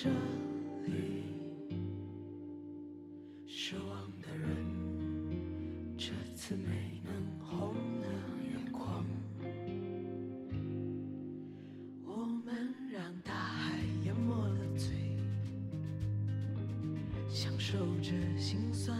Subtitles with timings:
[0.00, 0.08] 这
[0.86, 1.24] 里，
[3.48, 4.48] 失望的人
[5.96, 8.06] 这次没能红了
[8.44, 9.04] 眼眶。
[12.04, 15.18] 我们让大海淹没了嘴，
[17.28, 18.96] 享受着心酸。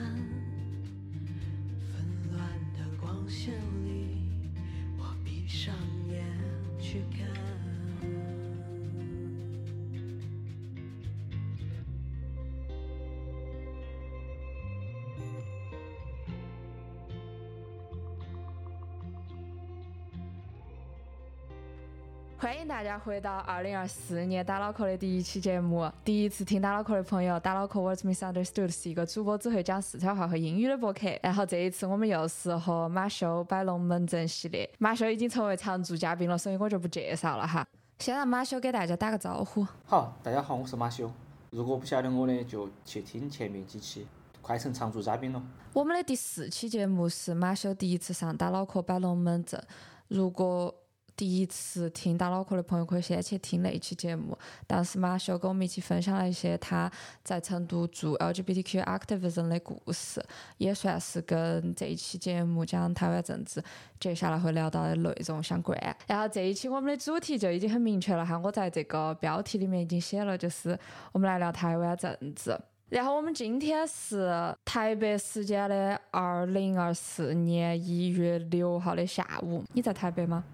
[22.40, 25.90] 欢迎大家回到二零二四年打脑壳的第一期节目。
[26.04, 31.08] 第一次听打脑壳的朋友，打脑壳 What's Misunderstood 是一个主播只会讲四川话和英语的博客。
[31.20, 37.66] 然后这一次我们又是和马修摆龙门阵系列，马修已经成为常驻嘉宾了，所以我就不介绍了哈。
[37.98, 39.66] 先让马修给大家打个招呼。
[39.84, 41.10] 好，大家好，我是马修。
[41.50, 44.06] 如果不晓得我的，就去听前面几期，
[44.40, 45.42] 快成常驻嘉宾了。
[45.72, 49.60] 我们的第四期节目是马修第一次上打脑壳摆龙门阵。
[50.06, 50.72] 如果
[51.18, 54.38] 第一次听打脑壳的朋友可以先去听那一期节目，
[54.68, 56.88] 当时马修跟我们一起分享了一些他
[57.24, 60.24] 在成都做 LGBTQ activism 的故事，
[60.58, 63.60] 也算是跟这一期节目讲台湾政治
[63.98, 65.76] 接下来会聊到的内容相关。
[66.06, 70.78] 然后这一期我们的主题就已经很明确了哈，我在这个标题里面已经写了，就是
[71.10, 72.56] 我们来聊台湾政治。
[72.90, 74.32] 然后我们今天是
[74.64, 80.44] 台北时间的二零二四年一月六号的下午，你在台北吗？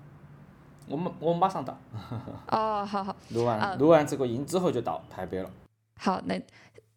[0.87, 1.77] 我们我们马上到，
[2.50, 5.50] 哦，好好录啊完录完这个音之后就到台北了。
[5.99, 6.41] 好，那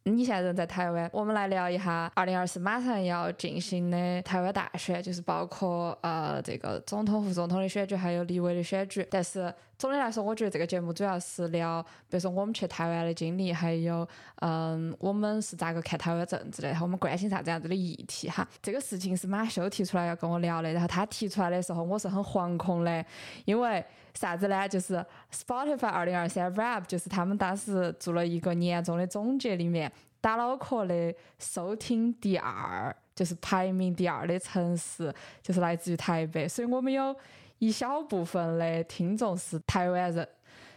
[0.04, 9.06] 你现在人在台湾，我们来聊一下二零二四马上要进行的台湾大选，就是包括呃这个总统、副总统的选举，还有立委的选举。
[9.10, 14.08] 但是总的来说，我觉得这个节目主要是聊，比如说我们去台湾的经历，还有
[14.42, 18.48] 嗯我们是咋个看台湾政治的，然后我们关心啥子样子的议题哈。
[18.62, 23.06] 这个事情是马修提出来要跟我聊的，然后他提出来的时候，我是很惶恐的，
[23.46, 23.84] 因为。
[24.14, 24.68] 啥子呢？
[24.68, 24.96] 就是
[25.32, 35.14] Spotify 二零二三 Rap，就是他们当时做了一个年终的总结，里面打脑壳的收听第二，就是排名第二的城市，
[35.44, 37.16] 就是来自于台北，所以我们有
[37.60, 40.28] 一小部分的听众是台湾人。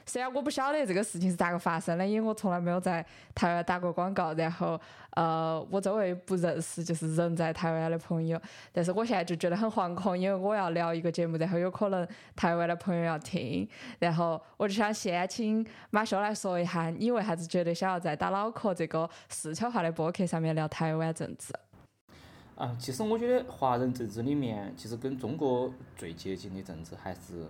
[0.07, 4.81] 虽然我不晓得这个事情是咋个发生的，因为我从来没有在台湾打过广告，然后
[5.11, 8.41] 呃，我周围不认识就是人在台湾的朋友，
[8.73, 12.05] 但是我现在就觉得很惶恐，因为我要聊一个节目，然后有可能
[12.35, 13.69] 台湾的朋友要听，
[14.01, 21.53] 然后我就想先请马修来说一下，你为啥子觉得想要在打脑壳这个四川话的播客上面聊台湾政治？
[22.61, 27.47] 啊，其实我觉得华人政治里面，其实跟中国最接近的政治还是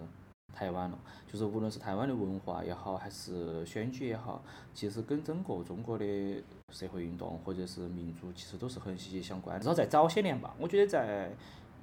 [0.55, 0.97] 台湾了。
[1.27, 4.41] 就是无论是台湾的文化也好，还是选举也好，
[4.73, 6.05] 其实跟整个中国的
[6.71, 9.59] 社会运动或者是民主，其实都是很息息相关。
[9.59, 11.33] 至少在早些年吧，我觉得在，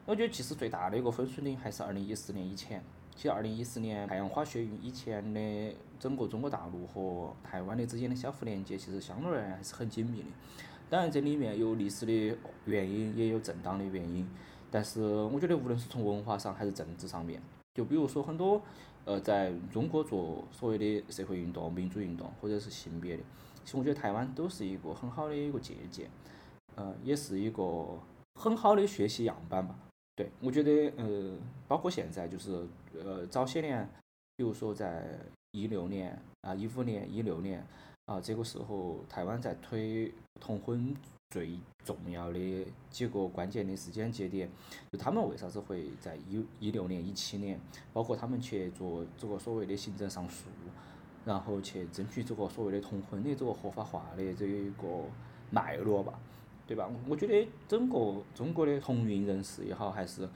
[0.05, 2.81] 我觉得其实最大的一个分水岭还是二零一四年以前。
[3.13, 10.27] 其实二零一四年太阳花学运以前的整个中国大陆和台湾的之间的相互连接，其实相对而言还是很紧密的。
[10.89, 14.27] 当然，这里面有历史的原因，也有正当的原因。
[14.71, 17.41] 但是，我觉得无论是从文化上还是政治上面，
[17.73, 18.61] 就比如说很多
[19.05, 23.23] 呃，在中国做所谓的社会运动、民主运动或者是性别的，
[23.63, 26.09] 其实我觉得台湾都是一个很好的一个借鉴，
[26.75, 27.99] 呃，也是一个
[28.35, 29.75] 很好的学习样板吧。
[30.15, 31.37] 对，我觉得呃，
[31.67, 32.65] 包括现在就是
[33.03, 33.87] 呃，早些年，
[34.35, 35.19] 比如说在
[35.51, 37.65] 一六年啊、一五年、一六年
[38.07, 40.95] 啊，这个时候台湾在推同婚
[41.29, 42.39] 最重要的
[42.89, 44.49] 几个关键的时间节点，
[44.91, 47.59] 就他们为啥子会在一一六年、一七年，
[47.91, 50.45] 包括他们去做这个所谓的行政上诉，
[51.25, 55.03] 然后去争取这个所谓的同婚的这个合法化的这一个
[55.51, 56.17] 脉络吧。
[56.65, 56.89] 对吧？
[57.07, 60.27] 我觉得整个中国的同运人士也好，还是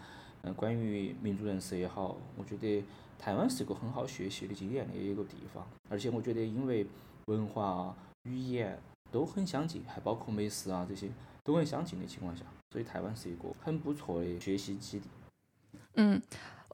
[0.44, 2.82] 嗯关于民主人士也好，我觉得
[3.20, 5.68] 台湾是一个很好学习的经验的一个地方。
[5.90, 6.88] 而且我觉得，因为
[7.32, 8.78] 文化、语言
[9.12, 11.10] 都很相近，还包括美食啊这些
[11.44, 15.06] 都很相近的情况下，所以台湾是一个很不错的学习基地。
[15.96, 16.22] 嗯。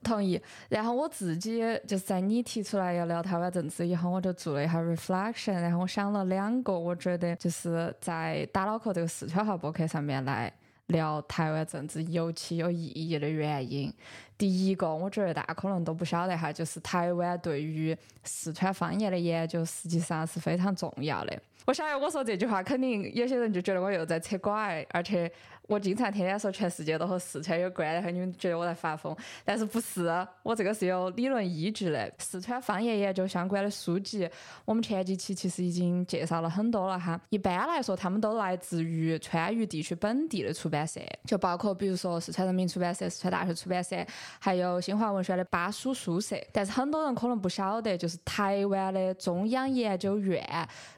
[0.03, 0.39] 同意。
[0.69, 10.53] 然后我自己就是在你提出来要聊台湾政治以后，我就做了一下 reflection，然后我想了两个，我觉得就是在打脑壳这个四川话博客上面来
[10.85, 13.91] 聊台湾政治尤其有意义的原因。
[14.37, 21.41] 第一个，我觉得大家可能都不晓得哈，就是台湾对于四川方言的研究实际上是非常重要的。
[21.65, 25.29] 我晓得我说这句话，肯定有些人就觉得我又在扯拐，而且
[25.63, 29.13] 我经常天天说全世界都和四川有关，然后你们觉得我在发疯，
[29.43, 30.07] 但是不是，
[30.43, 32.09] 我这个是有理论依据的。
[32.19, 34.29] 四川方言研究相关的书籍，
[34.63, 37.19] 我们前几期其实已经介绍了很多了哈。
[37.27, 43.97] 一般来说，他们都来自于川渝地区本地的出版社，就包括比如说四川人民出版社、四川大学出版社，
[44.39, 46.35] 还有新华文学的巴蜀书社。
[46.51, 50.45] 但是很多人可能不晓得，就是台湾的中央研究院。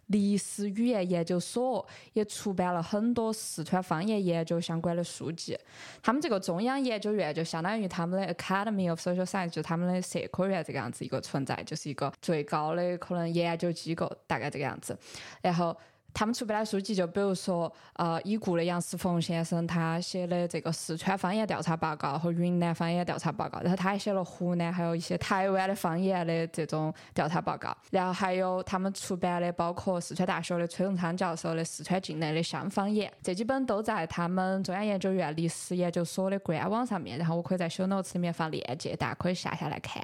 [0.07, 5.55] 历史语言研究所也出版了很多四川方言研究相关的书籍。
[6.01, 14.97] 他们这个中央研究院就相当于他们的 Academy of Social Science，就他们的社科院这个样子一个存在，就是一个最高的可能研究机构，大概这个样子。
[15.43, 15.77] 然后。
[16.13, 40.03] 他们出版的书籍，就比如说，呃，已故的杨世峰先生他写的这个四川方言调查报告和云南方言调查报告，然后他还写了湖南还有一些台湾的方言的这种调查报告，然后还有他们出版的包括四川大学的崔永昌教授的四川境内的乡方言，这几本都在他们中央研究院历史研究所的官网上面，然后我可以在小 notes 里面放链接，大家可以下下来看。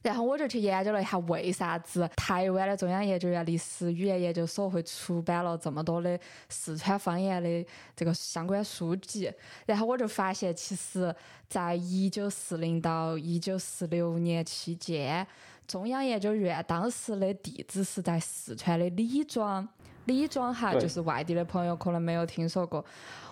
[0.00, 6.18] 然后我就去研究了一下，为啥子台湾的中央研究院历史语言研究所会出版了这么多的
[6.48, 7.66] 四川方言的
[7.96, 9.30] 这个相关书籍？
[9.66, 11.14] 然后我就发现，其实
[11.48, 15.26] 在一九四零到一九四六年期间，
[15.66, 19.68] 中央研究院当时的地址是在四川的李庄。
[20.04, 22.82] 李庄哈，就是外地的朋友可能没有听说过。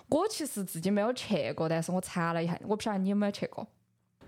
[0.09, 3.65] 我其实自己没有去过，但是我查了一下，我不晓得你有没有去过。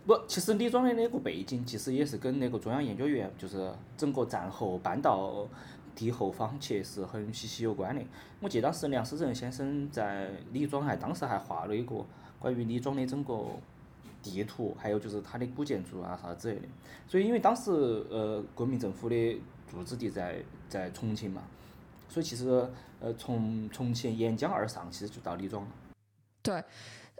[0.09, 5.47] 不，其实李庄的那个背景，其实也是跟那个中央研究院，就是整个战后搬到
[5.93, 8.01] 地后方去是很息息有关的。
[8.39, 12.03] 我记得当时梁思成先生在李庄还当时还画了一个
[12.39, 13.45] 关于李庄的整个
[14.23, 16.67] 地图，还有就是它的古建筑啊啥之类的。
[17.07, 17.69] 所以因为当时
[18.09, 19.39] 呃国民政府的
[19.69, 21.43] 驻址地在在重庆嘛，
[22.07, 22.67] 所以其实
[22.99, 25.69] 呃从重庆沿江而上，其实就到李庄了。
[26.41, 26.63] 对。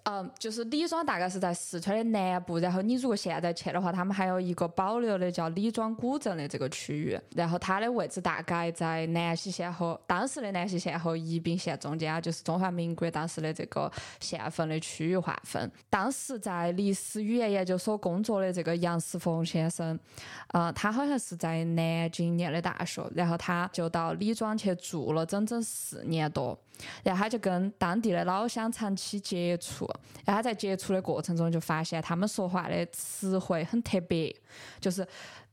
[0.04, 15.70] 嗯，就是李庄大概是在四川的南部，然后你如果现在去的话，他们还有一个保留的叫李庄古镇的这个区域，然后它的位置大概在南溪县和当时的南溪县和宜宾县中间啊，就是中华民国当时的这个县份的区域划分。
[15.90, 20.00] 当时在历史语言研究所工作的这个杨世峰先生，
[20.50, 26.58] 呃，他好像是在南京念的大学，然后他就到李庄去住了整整四年多。
[27.04, 29.86] 然后他就跟当地的老乡长期接触，
[30.26, 34.36] 然后他在接触的过程中就发现他们说话的词汇很特别，
[34.80, 35.06] 就是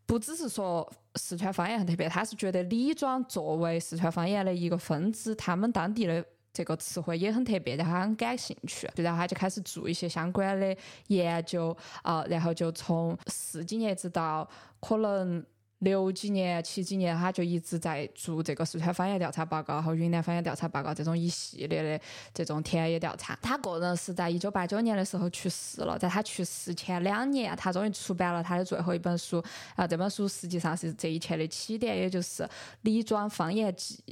[0.07, 10.77] 不只是说四川方言很特别，他是觉得李庄作为四川方言的一个分支，他们当地的这个词汇也很特别，然后他很感兴趣，然后他就开始做一些相关的
[11.09, 14.49] 研究啊，然后就从四几年直到
[14.81, 15.45] 可能。
[15.81, 23.39] 六几年、七几年，他就一直在做这个四川方言调查报告和云南方言调查报告这种一系列的这种田野调查。
[23.43, 29.43] 他个人是在一九八九年的时候去世了，在他去世前两年，他终于出版了他的最后一本书。
[29.75, 32.43] 啊，这本书实际上是这一切的起点，也就是
[32.83, 34.03] 《李庄方言记》。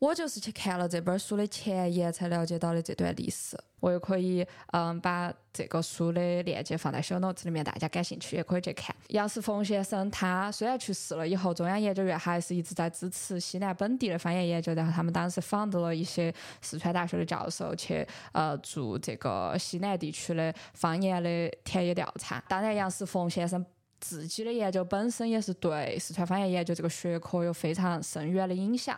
[0.00, 3.56] 我就是去看了这本书的前言，才了解到的这段历史。
[3.82, 8.94] 我也可以，嗯，把这个书的链接放在小脑子里面，大家感兴趣也可以去看。
[9.08, 14.72] 杨世峰先生他虽然去世了以后，中央研究院还是一直在支持西南本地的方言研究。
[14.72, 22.40] 然后他们当时访到了一些四川大学的教授去，呃，做这个西南地区的方言的田野调查。
[22.48, 23.66] 当然，杨世峰先生
[23.98, 28.96] 自己的研究本身也是对四川方言研究这个学科有非常深远的影响。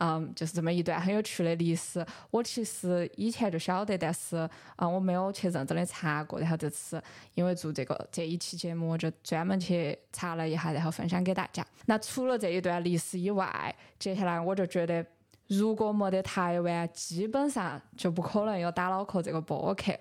[0.00, 2.04] 嗯，就是这么一段很有趣的历史。
[2.30, 4.36] 我其实以前就晓得，但是
[4.76, 6.38] 啊，我没有去认真的查过。
[6.38, 7.02] 然后这次
[7.34, 11.66] 因为做这个这一期节目，我就专门去查了一下，然后分享给大家。
[11.86, 15.04] 那除了这一段历史以外，接下来我就觉得，
[15.48, 19.92] 如果没得台湾，基本上就不可能有打脑壳这个播客。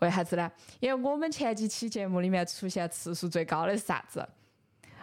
[0.00, 0.50] 为啥子呢？
[0.80, 4.28] 因为我们前几期节目里面出现次数最高的是啥子？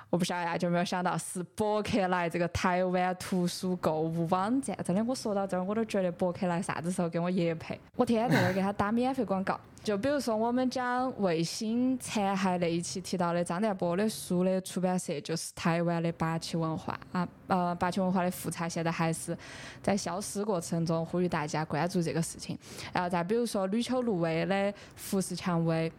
[0.09, 9.59] 我不晓得大家有没有想到是博客来这个台湾图书购物网站，真的，我说到这儿我都觉得博客来啥子时候给我业配，我天天在那给他打 免费广告。
[9.83, 19.37] 就比如说我们讲卫星残骸那一期提到的张大波的书的出版社就是台湾的八旗文化啊，呃，八旗文化的复查现在还是
[19.81, 22.57] 在消失过程中，呼吁大家关注这个事情。
[22.91, 24.55] 然后再比如说吕秋露薇的
[24.95, 25.89] 《富士蔷薇》。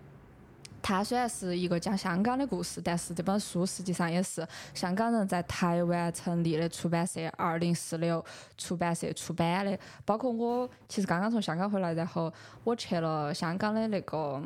[0.82, 8.24] 它虽然是一个讲香港的故事，但是这本书实际上也是香港人在台湾成立的出版社二零四六
[8.56, 9.78] 出版社出版的。
[10.04, 12.32] 包括我其实刚刚从香港回来，然后
[12.64, 14.42] 我去了香港的那个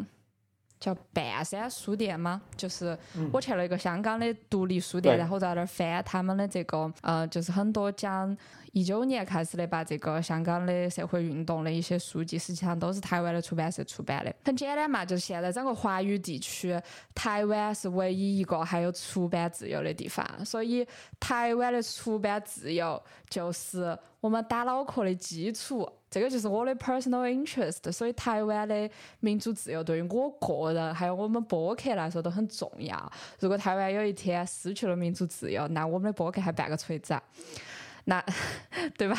[0.81, 2.43] 叫半山书店吗？
[2.57, 8.37] 就是嗯我去了一个香港的独立书店，对然后在那儿翻他们的这个呃，就是很多讲
[8.75, 14.35] 一九年开始的把这个香港的社会运动的一些书籍，实际上都是台湾的出版社出版的。
[14.45, 16.77] 很简单嘛，就是现在整个华语地区，
[17.15, 20.85] 台湾是唯一一个还有出版自由的地方，所以
[21.21, 23.01] 台湾的出版自由
[23.31, 25.89] 就是我们打脑壳的基础。
[26.11, 28.89] 这个就是我的 personal interest，所以台湾的
[29.19, 33.13] 民主自由对于我个人还有我们播客来说都很重要。
[33.41, 37.23] 如果台湾有一天失去了民主自由，那我们的播客还办个锤子啊？
[38.05, 38.25] 那
[38.99, 39.17] 对吧？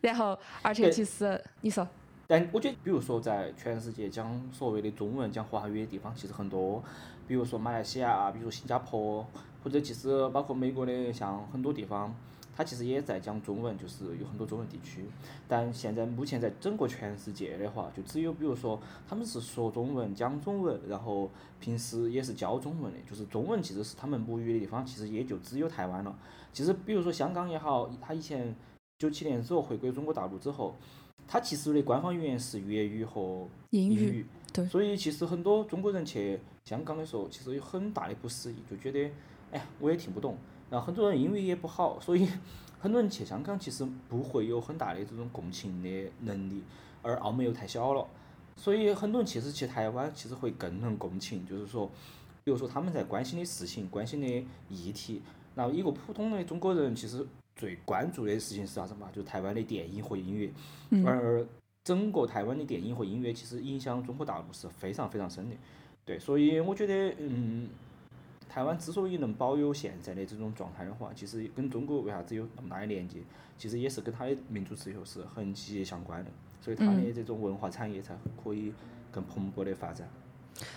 [0.00, 1.86] 然后，而且其实你说，
[2.26, 6.82] 但我觉得，比如说在全世界讲所谓的中文、讲华语的地方，其实很多，
[7.28, 9.26] 比如说马来西亚啊，比如说新加坡，
[9.62, 12.14] 或者其实包括美国的，像很多地方，
[12.54, 15.04] 它其实也在讲中文，就是有很多中文地区。
[15.48, 21.30] 但现在目前在整个全世界的话，就只有比如说他们是说中文、讲中文，然后
[21.60, 26.14] 平时也是教中文的，就是中文其实是他们母语的地方，其实也就只有台湾了。
[26.52, 28.54] 其实比如说香港也好，它以前
[28.98, 30.76] 九七年之后回归中国大陆之后，
[31.26, 39.10] 它其实的官方语言是粤语和英语，对所以其实很多中国人去香港的时候，其实有很大的不适应，就觉得，
[39.52, 40.36] 哎呀，我也听不懂。
[40.72, 42.26] 然后很多人英语也不好，所以
[42.80, 46.62] 很多人去香港其实不会有很大的这种共情的能力，
[47.02, 48.06] 而澳门又太小了，
[48.56, 51.90] 所以很多人其实去台湾其实会更能共情，就是说，
[52.42, 54.26] 比如说他们在关心的事情、关心的
[54.70, 55.20] 议题，
[55.54, 59.10] 然后一个普通的中国人其实最关注的事情是啥子嘛？
[59.12, 60.50] 就是台湾的电影和音乐，
[60.88, 61.46] 嗯而
[61.84, 65.56] 整个台湾的电影和音乐其实影响中国大陆是非常非常深的。
[66.06, 67.68] 对，所以我觉得，嗯，
[68.52, 73.20] 台湾之所以能保有现在的这种状态的话，其实跟中国为啥子有那么大的连接，
[73.56, 76.30] 其实也是跟它的民族自由是很息息相关的。
[76.60, 78.74] 所以它的这种文化产业才可以
[79.10, 80.06] 更蓬勃的发展。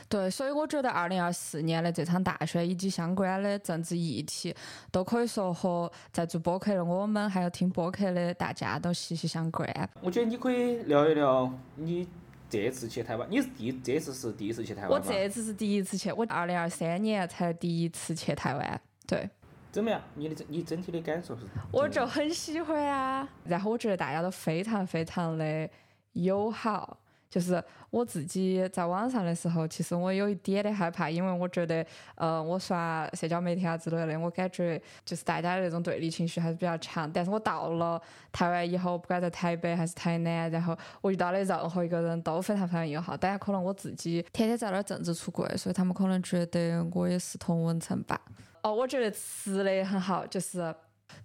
[0.08, 4.56] 对，所以我觉得二零二四年的这场大选以及相关的政治议题，
[4.90, 9.70] 都可以说和在做播客的我们，还有听播客的大家都息息相关。
[10.02, 12.08] 我觉得你可以聊一聊你
[12.50, 15.00] 这次去台湾，你是第这次是第一次去台湾我？
[15.00, 18.82] 这次是第一次去，我二零二三年才第一次去台湾。
[19.08, 19.30] 对，
[19.72, 20.02] 怎么样？
[20.14, 21.42] 你的整你整体的感受是？
[21.72, 23.28] 我就很喜欢啊。
[23.44, 25.70] 然后我觉得大家都非常非常的
[26.14, 26.98] 友好。
[27.36, 37.12] 就是我自己在网上的时候，其实我有一点的害怕，因为我觉得，呃，我刷社交媒体啊之类的，我感觉就是大家的那种对立情绪还是比较强。
[37.12, 38.02] 但是我到了
[38.32, 43.18] 台湾以后，不管在台北还是台南，然后我遇到的任何一个人都非常非常友好。
[43.18, 48.18] 当然，可能我自己天天在那儿政治出柜，所以他们可能觉得我也是同文层吧。
[48.62, 50.74] 哦，我觉得吃的很好，就是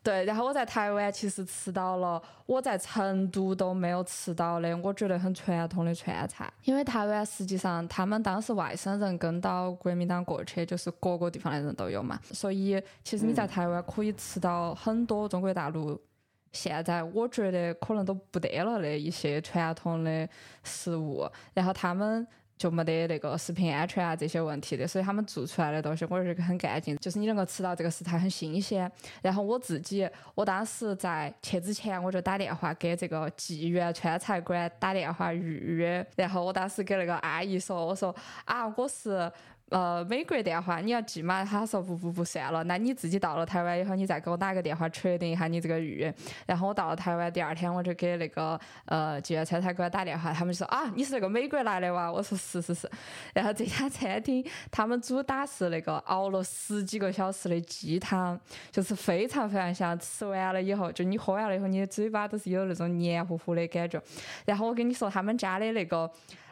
[0.02, 0.24] 对。
[0.24, 6.52] 然后我在台湾其实吃到了我在成都都没有吃到的，我觉得很传统的川菜。
[6.64, 16.00] 因为台湾实际上他们当时外省人跟到国民党过去，就是各个地方的人都有嘛，所以其实你在台湾可以吃到很多中国大陆。
[16.52, 20.28] 现在我觉得可能都不得了的一些传统的
[20.64, 22.26] 食物，然后他们
[22.60, 28.90] 就没得那个食品安全啊这些问题的，所以他们做出来的东西我觉得很干净，就是你能够吃到这个食材很新鲜。
[29.22, 38.14] 然后我自己，我当时在去之前我就打电话给这个济源川菜馆打电话预约，然后我当时给那个阿姨说，我说
[38.44, 39.32] 啊我是。
[39.70, 41.44] 呃，美国电话你要记嘛？
[41.44, 46.12] 他说不不不算了，那你自己到了台湾以后，你再给我打个电话确定一下你这个预约。
[46.44, 52.10] 然后我到了台湾第二天，我就给那个呃纪元川菜馆打电话，他们就说啊你是那个美国来的哇？
[52.10, 52.90] 我说是是是。
[53.32, 58.36] 然后这家餐厅他们主打是那个熬了十几个小时的鸡汤，
[58.72, 59.96] 就是非常非常香。
[60.00, 64.02] 吃完了以后，就你喝完了以后，你的嘴巴都是有那种黏糊糊的感觉。
[64.44, 66.10] 然后我跟你说，他们家的那个。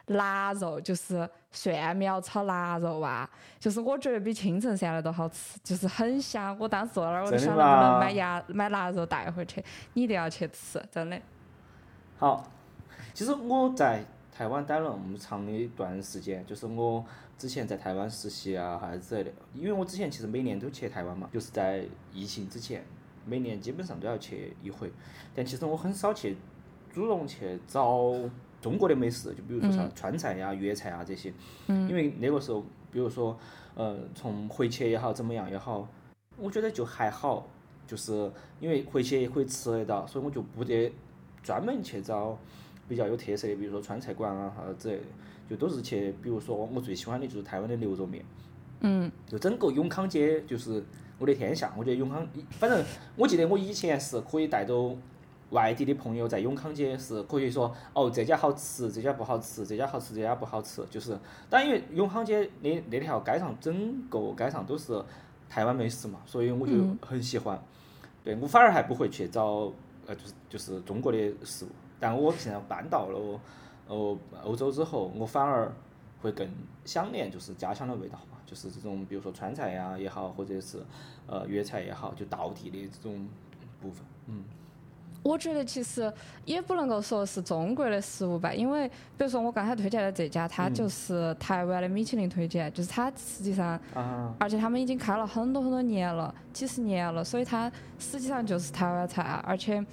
[0.09, 6.55] 腊肉就是蒜苗炒腊肉啊，就是我觉得比青城山的都好吃，就是很香。
[6.59, 9.63] 我当时坐那儿，我就想能不能买鸭买腊肉带回去，
[9.93, 11.19] 你一定要去吃，真的。
[12.17, 12.43] 好，
[13.13, 17.05] 其实我在台湾待了那么长的一段时间，就是我
[17.37, 19.31] 之前在台湾实习啊，还是之类的。
[19.53, 22.83] 因为我之前其实每年都去台湾嘛，就是在疫情之前，
[23.25, 24.91] 每年基本上都要去一回。
[25.35, 26.35] 但其实我很少去
[26.93, 28.11] 主动去找
[28.61, 31.33] 中国的美食，就比如说像川菜呀、粤菜啊这些。
[31.67, 33.37] 因为那个时候，比如说，
[33.75, 35.87] 呃，从回去也好，怎么样也好，
[36.37, 37.47] 我觉得就还好，
[37.87, 40.91] 就是因为回去也可以吃得到，所以我就不得
[41.43, 42.37] 专门去找
[42.87, 45.03] 比较有特色的，比如说川菜馆啊啥子之类的，
[45.49, 48.25] 就都是去，比如说我最喜欢的就是台湾的牛肉面，
[48.81, 50.83] 嗯，就整个永康街就是
[51.17, 51.73] 我的天下。
[51.77, 52.83] 我觉得永康，反正
[53.15, 54.97] 我记得我以前是可以带走
[55.51, 61.17] 外地的朋友在永康街是可以说哦这家好吃，这家不好吃，这家好吃，这家不好吃，就是，
[61.49, 65.03] 但因为永康街那那条街上整个街上都是
[65.49, 67.59] 台湾美食嘛，所以我就嗯很喜欢。
[68.23, 69.71] 对我反而还不会去找
[70.05, 73.39] 呃就是就是中国的食物，但我现在搬到了
[73.87, 75.71] 呃欧洲之后，我反而
[76.21, 76.47] 会更
[76.85, 80.77] 想念就是家乡的味道嘛，就是这种比如说川菜呀也好，或者是
[81.25, 83.27] 呃粤菜也好，就道地的这种
[83.81, 84.43] 部分，嗯。
[85.21, 86.11] 我觉得其实
[86.45, 99.85] 也不能够说是中国的食物吧，因为比如说我刚才推荐的这家，它嗯就是台湾的米其林推荐，就是它实际上，啊，而且他们已经开了很多很多年了，几十年了，所以它实际上就是台湾菜啊，而且，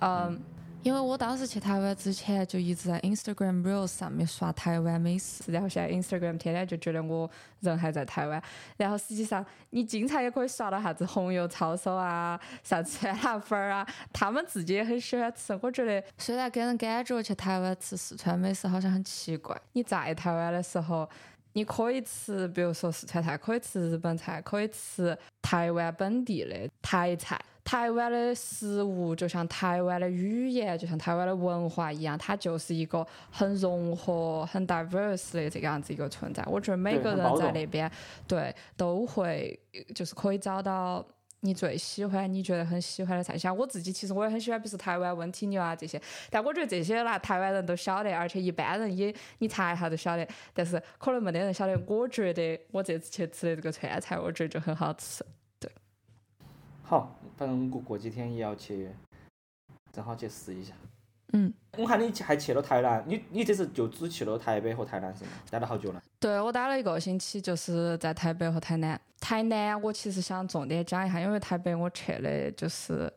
[0.00, 0.40] 嗯。
[0.84, 7.28] 因为我当时去台湾之前，就一直在 Instagram Reels 上面刷台湾美食，然后现在 Instagram 天天就觉得我
[7.60, 8.42] 人还在台湾，
[8.76, 15.58] 然后实际上你经常也可以刷到啥子红油抄手啊，啥子酸辣粉儿啊，他们自己也很喜欢吃。
[15.60, 21.08] 我觉得虽然给人感觉去台湾吃四川美食好像很奇怪，你在台湾的时候。
[21.54, 27.40] 你可以吃，比如说四川菜，可以吃日本菜，可以吃台湾本地的台菜。
[27.68, 36.42] 台湾的食物就像台湾的语言，就像台湾的文化一样，它就是一个很融合、很 diverse 的这个样子一个存在。
[36.46, 37.90] 我觉得每个人在那边，
[38.26, 39.60] 对，都会
[39.94, 41.06] 就是可以找到
[41.40, 43.36] 你最喜欢、你觉得很喜欢的菜。
[43.36, 51.78] 像我自己，其实我也很喜欢，比如说台湾温体牛啊这些，但我觉得这些啦，台湾人都晓得，而且一般人也你查一下都晓得，但是可能没得人晓得。
[51.86, 55.22] 我觉得我这次去吃的这个川菜，我觉得就很好吃。
[56.88, 58.88] 好，反正过过几天也要去，
[59.92, 60.72] 正好去试一下。
[61.34, 65.30] 嗯，我看你还去了台南，你你这次就只去了台北和台南是吗？
[65.50, 66.02] 待了好久了。
[66.18, 68.98] 对我待了一个星期，就是在台北和台南。
[69.20, 73.12] 台南我其实想重点讲一下，因为台北我去的就是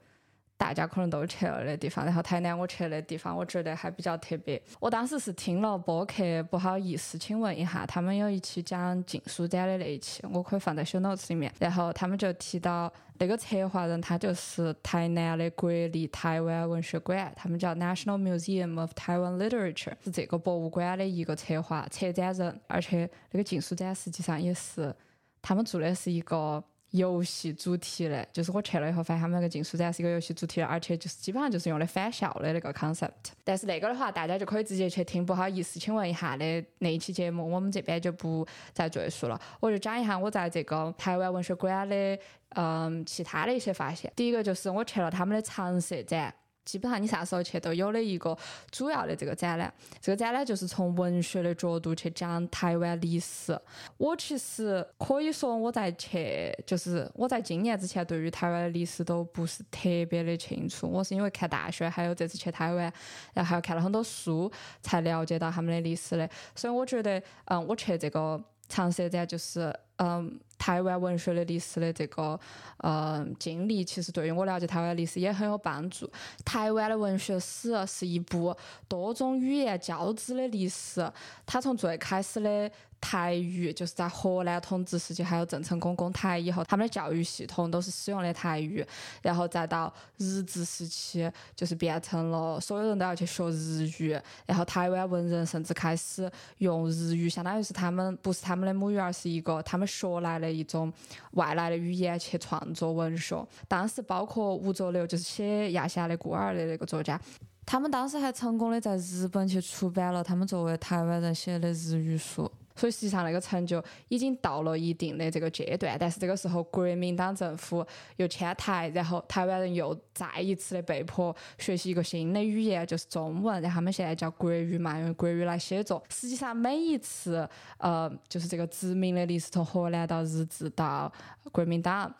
[0.61, 4.61] 大家可能都去了的地方，然后台南我去的地方，我觉得还比较特别。
[4.79, 11.51] 我当时是听了播客，不好意思，请问一下，他们有一期讲禁书展的那一期，我可以放在 show notes 里面。
[11.57, 24.95] 然后他们就提到那个策划人，他就是台南的国立台湾文学馆，他们叫 National Museum of Taiwan Literature，是这个博物馆的一个策划策展人，而且那个禁书展实际上也是
[25.41, 26.63] 他们做的是一个。
[26.91, 33.31] 游戏主题的，就是我去了以后发现他们那个禁书展是一个游戏主题的，而且就是基本上就是用的返校的那个 concept。
[33.43, 35.25] 但是那个的话，大家就可以直接去听。
[35.25, 39.39] 不好意思，请问一下的那一期节目，我们这边就不再赘述了。
[39.59, 42.19] 我就讲一下我在这个台湾文学馆的
[42.55, 44.11] 嗯其他的一些发现。
[44.15, 46.33] 第一个就是我去了他们的常设展。
[46.63, 48.37] 基本上你啥时候去都有的一个
[48.69, 53.59] 主要的这个展览，这个展览就是从文学的角度去讲台湾历史。
[53.97, 60.87] 我其实可以说我在去，就是我在今年之前对于台湾的历史都不是特别的清楚。
[60.87, 62.91] 我是因为看大学，还有这次去台湾，
[63.33, 66.29] 然后还有看了很多书，才了解到他们的历史的。
[66.55, 72.39] 所以我觉得，嗯，我去这个常设展就是，嗯，台湾文学的历史的这个，
[72.77, 76.07] 呃，经历，其实对于我了解台湾历史也很有帮助。
[76.45, 78.55] 台湾的文学史是一部
[78.87, 81.11] 多种语言交织的历史，
[81.47, 82.69] 它从最开始的
[83.01, 88.85] 台语，就是在荷兰统治时期，还有郑成功攻台以后，他们的教育系统都是使用的台语，
[89.23, 100.93] 然后再到日治时期，就是变成了所有人都要去学日语，然后台湾文人甚至开始用日语，相当于是他们不是他们的母语，而是一个他们学来的一种
[101.31, 103.35] 外来的语言去创作文学。
[103.67, 107.19] 当时包括吴浊流，就是写《亚夏的孤儿》的那个作家。
[107.65, 115.95] 他们当时还成功的在日本去出版了他们作为台湾人写的日语书，所以实际上那个成就已经到了一定的这个阶段。
[115.99, 126.03] 但是这个时候国民党政府又迁台，然后台湾人又再一次的被迫学习一个新的语言，就是中文，然后他们现在叫国语嘛，用国语来写作。
[126.09, 131.13] 实际上每一次呃，就是这个殖民的历史，从荷兰到日治到
[131.51, 132.11] 国民党，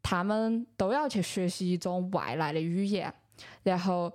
[0.00, 3.12] 他们都要去学习一种外来的语言，
[3.64, 4.12] 然后。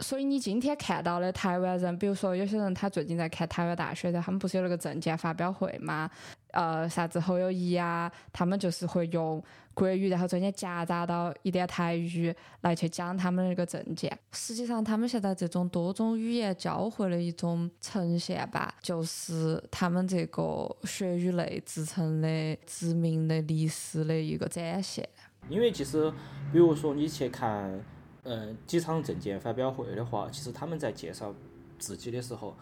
[0.00, 6.08] 所以你今天看到的台湾人，比如说有些人他最近在看台湾大学，的他们不是有那个证件发表会吗？
[6.52, 9.42] 呃，啥子侯友谊啊，他们就是会用
[9.74, 14.16] 国语，然后中间夹杂到一点台语来去讲他们的那个证件。
[14.32, 25.06] 实际上，他们现在这种多种语言交汇的一种呈现吧，就是他们这个血与泪制成的殖民的历史的一个展现。
[25.48, 26.10] 因为其实，
[26.52, 27.78] 比如说你去看，
[28.24, 31.34] 嗯、几场证件发表会的话，其实他们在介绍
[31.78, 32.54] 自己的时候，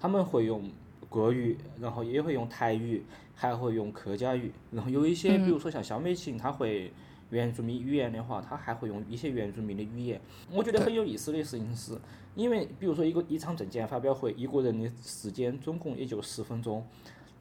[0.00, 0.70] 他们会用
[1.08, 3.04] 国语，然后也会用台语，
[3.34, 6.92] 还会用客家语，然后有一些，比如说像肖美琴，她会
[7.30, 10.20] 原住民语言的话，他还会用一些原住民的语言。
[10.52, 11.98] 我觉得很有意思的事情是，
[12.34, 16.86] 因为比如说一个一场证件发表会，一个人的时间总共也就十分钟。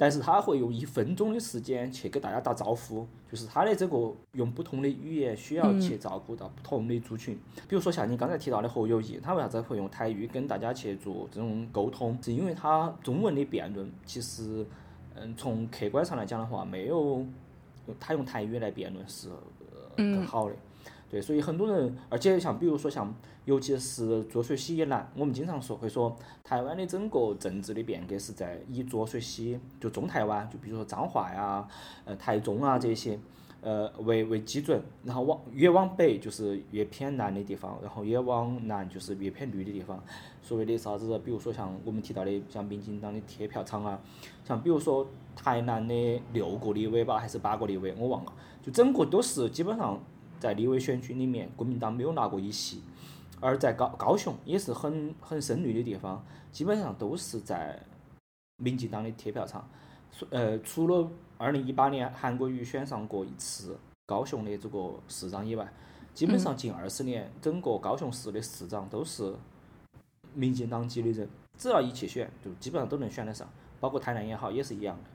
[0.03, 7.39] 但是他会用一分钟的时间去给大家打招呼，就是他的这个用不同的语言需要去照顾到不同的族群。
[7.69, 12.19] 比如说像你刚才提到的何友谊，他为啥子会用台语跟大家去做这种沟通？
[12.21, 14.65] 是因为他中文的辩论其实，
[15.15, 17.25] 嗯，从客观上来讲的话，没有
[17.97, 19.29] 他用台语来辩论是
[19.95, 20.55] 更好的。
[21.13, 23.13] 对，所以很多人，而且像比如说像，
[23.45, 31.67] 尤其是浊水溪以南，我们经常说会说，台湾的整个政治的变革是在以浊水溪，就中台湾，就比如说彰化呀、
[32.05, 33.19] 呃台中啊这些，
[33.61, 40.03] 呃为为基准，然后往越往北就是越偏南的地方，然后越往南就是越偏绿的地方。
[40.41, 44.01] 所谓的啥子，比如说像我们提到的像民进党的铁票厂啊，
[44.43, 50.01] 像比如说台南的六个立委吧，还是八个立委，我忘了，就整个都是基本上。
[50.43, 52.81] 在立委选举里面，国民党没有拿过一席，
[53.39, 57.81] 而在高高雄也是很很深绿的地方，基本上都是在
[58.57, 59.65] 民进党的贴票厂。
[60.31, 65.65] 呃，除了二零一八年韩国瑜选上过一次高雄的这个市长以外，
[66.13, 69.33] 基本上近二十年整个高雄市的市长都是
[70.33, 73.47] 民进党籍的人，只要一去选，就基本上都能选得上，
[73.79, 75.09] 包括台南也好，也是一样的。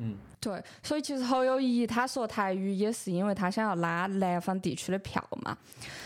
[0.00, 5.56] 嗯，对，所以其实侯友谊他说台语也是因为他想要拉南方地区的票嘛。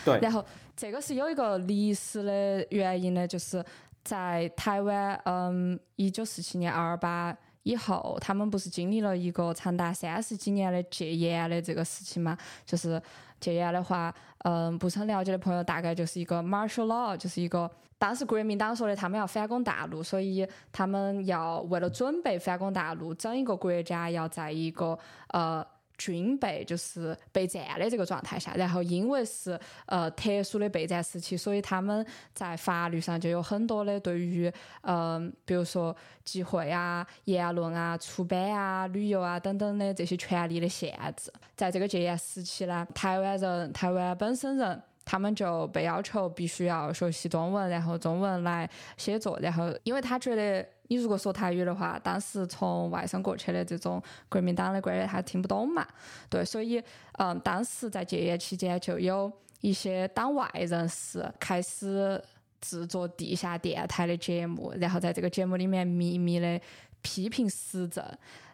[0.03, 0.19] 对。
[0.21, 3.63] 然后这个是有一个历史的原因呢，就是
[4.03, 12.37] 在台湾，嗯，一九四七年二八以后，他们不是经历了一个长达三十几年的戒严的这个事情吗？
[12.63, 13.01] 就是
[13.39, 17.69] 戒严的话，嗯，不是很了解的朋友，大概就是一个 martial law，就是一个。
[17.97, 24.99] 当时国民党说的，他们要反攻大陆，所以他们要为了准备反攻大陆，整一个国家要在一个
[25.29, 25.65] 呃
[25.97, 28.53] 军备就是备战的这个状态下。
[28.55, 41.31] 然后因为是呃特殊的备战时期，所以他们在法律上就有很多的对于嗯，比如说集会啊、言论啊、出版啊、旅游啊等等的这些权利的限制。
[41.55, 44.81] 在这个戒严时期呢，台湾人、台湾本身人。
[45.05, 55.85] 他们就被要求必须要学习中文，然后中文来写作，然后因为他觉得你如果说台语的话，当时从外省过去的这种国民党的官员他听不懂嘛，
[56.29, 56.83] 对，所以
[57.19, 62.21] 嗯，当时在戒严期间就有一些党外人士开始
[62.59, 66.59] 制作地下电台的节目，然后在这个节目里面秘密的
[67.01, 68.03] 批评时政。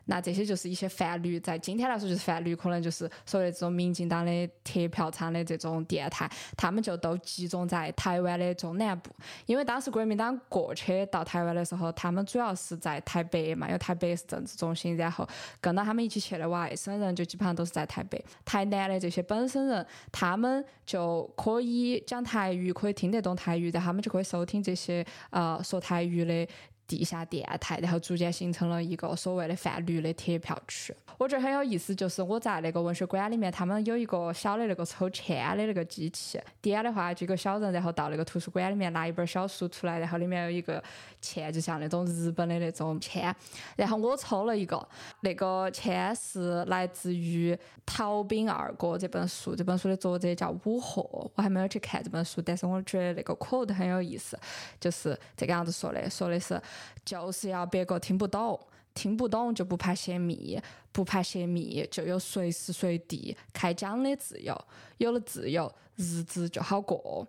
[0.05, 9.11] 那这些就是一些泛绿，在今天来说就是泛绿，可能就是所谓这种民进党的铁票厂的这种电台，他们就都集中在台湾的中南部。
[9.45, 15.27] 因为当时国民党过去到台湾的时候，他们主要是在台北嘛，因为台北是政治中心，然后
[15.59, 18.23] 跟到他们一起去的外省人就基本上都是在台北。
[18.43, 26.47] 台南的这些本省人，他们就可以讲台语，可以听得懂台语，然后他们就可以收听这些呃说台语的。
[26.91, 30.93] 地下电台，然后逐渐形成了一个所谓的泛绿的铁票区。
[31.17, 40.83] 我觉得很有意思，就是我在那个文学馆里面，他们有一个小的那个抽签的那个机器，点的话就一个小人，然后到那个图书馆里面拿一本小书出来，然后里面有一个
[41.21, 43.33] 签，就像那种日本的那种签。
[43.77, 44.85] 然后我抽了一个，
[45.21, 47.53] 那个签是来自于
[47.85, 51.01] 《逃兵二哥》这本书，这本书的作者叫武赫，
[51.35, 54.37] 我还没有去看这本书，但是我觉得那个 quote 很有意思，
[54.79, 56.59] 就是这个样子说的，说的是。
[57.05, 58.59] 就是要别个听不懂，
[58.93, 60.59] 听不懂就不怕泄密，
[60.91, 64.59] 不怕泄密就有随时随地开讲的自由，
[64.97, 67.25] 有了自由，日子就好过。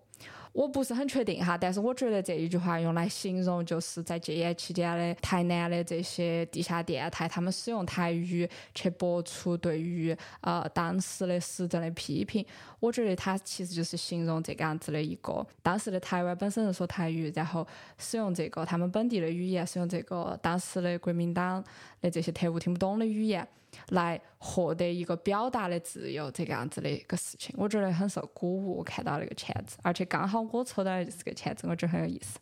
[0.52, 12.44] 我不是很确定哈，但是我觉得这一句话用来形容就是在戒严期间的台南的这些地下电台，他们使用台语去播出对于呃当时的时政的批评。
[12.80, 21.64] 我觉得它其实就是形容这个样子的一个当时的台湾本身人说台语，然后使用这个他们本地的语言，使用这个当时的国民党
[22.02, 23.46] 的这些特务听不懂的语言。
[23.90, 28.78] 来获得一个表达的自由，这个样子的一个事情，我觉得很受鼓舞。
[28.78, 32.38] 我看到那个签字，而且刚好我抽到的就是个签字，我觉得很有意思。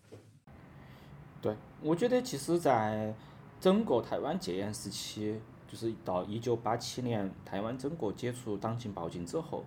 [1.41, 3.15] 对，我觉得其实，在
[3.61, 9.65] 整个台湾戒严时期，就是到一九八七年台湾整个解除党禁报禁之后，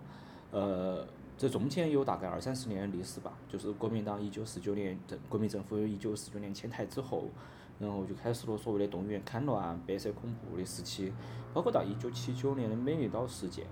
[0.50, 3.32] 呃，这中间有大概二三十年的历史吧。
[3.48, 7.28] 就是国民党一九四九年政国民政府一九四九年迁台之后。
[7.78, 11.12] 然后就开始了所谓的动员戡乱、白色恐怖的时期，
[11.52, 13.66] 包括到一九七九年的美丽岛事件，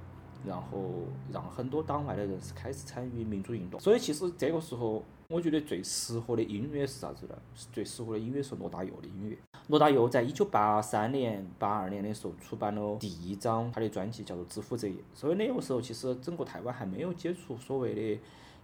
[0.44, 0.90] 然后
[1.32, 3.80] 让很多党外的人士开始参与民主运动。
[3.80, 7.34] 所以其实这个时候，我觉得最适合的音乐是啥子呢？
[7.72, 9.38] 最适合的音乐是罗大佑的音乐。
[9.68, 14.94] 罗大佑在一九八三年、八二年的时候出版了第一张他的专辑，叫做《知乎者也》。
[15.14, 18.20] 所以那个时候，其实整个台湾还没有接触所谓的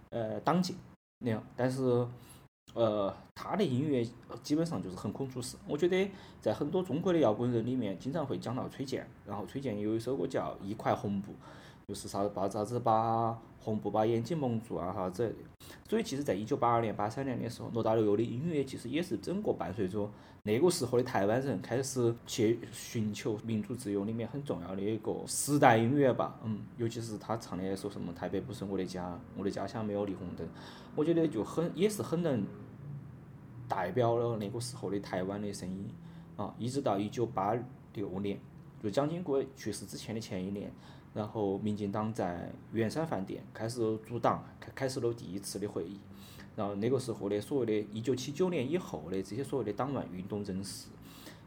[0.09, 0.75] 呃党禁
[1.19, 2.05] 那样，但是
[2.79, 4.07] 呃他的音乐
[4.41, 5.57] 基本上就是横空出世。
[5.67, 11.31] 我觉得在很多中国的摇滚人里面，经常会讲到崔健，然后崔健有一首歌叫《一块红布》。
[11.87, 15.35] 就是啥子把啥子把红布把眼睛蒙住啊啥子，
[15.87, 20.07] 所以其实，在一九八二年、八三年的时候，罗大佑的音乐其实也是整个伴随着
[20.43, 26.39] 那个时候的台湾人开始去寻求民主自由里面很重要的一个时代音乐吧。
[26.43, 30.47] 嗯，尤其是他唱的说什么“台北不是我的家，我的家乡没有霓虹灯”，
[30.95, 32.45] 我觉得就很也是很能
[33.69, 35.87] 代表了那个时候的台湾的声音
[36.35, 36.53] 啊。
[36.57, 37.55] 一直到一九八
[37.93, 38.37] 六年，
[38.83, 40.69] 就蒋经国去世之前的前一年。
[41.11, 45.99] 然后，民进党在圆山饭店开始组党，开开始了第一次的会议。
[46.55, 50.87] 然后那个时候的所谓的“一九七九年以后的这些所谓的党乱运动人士”，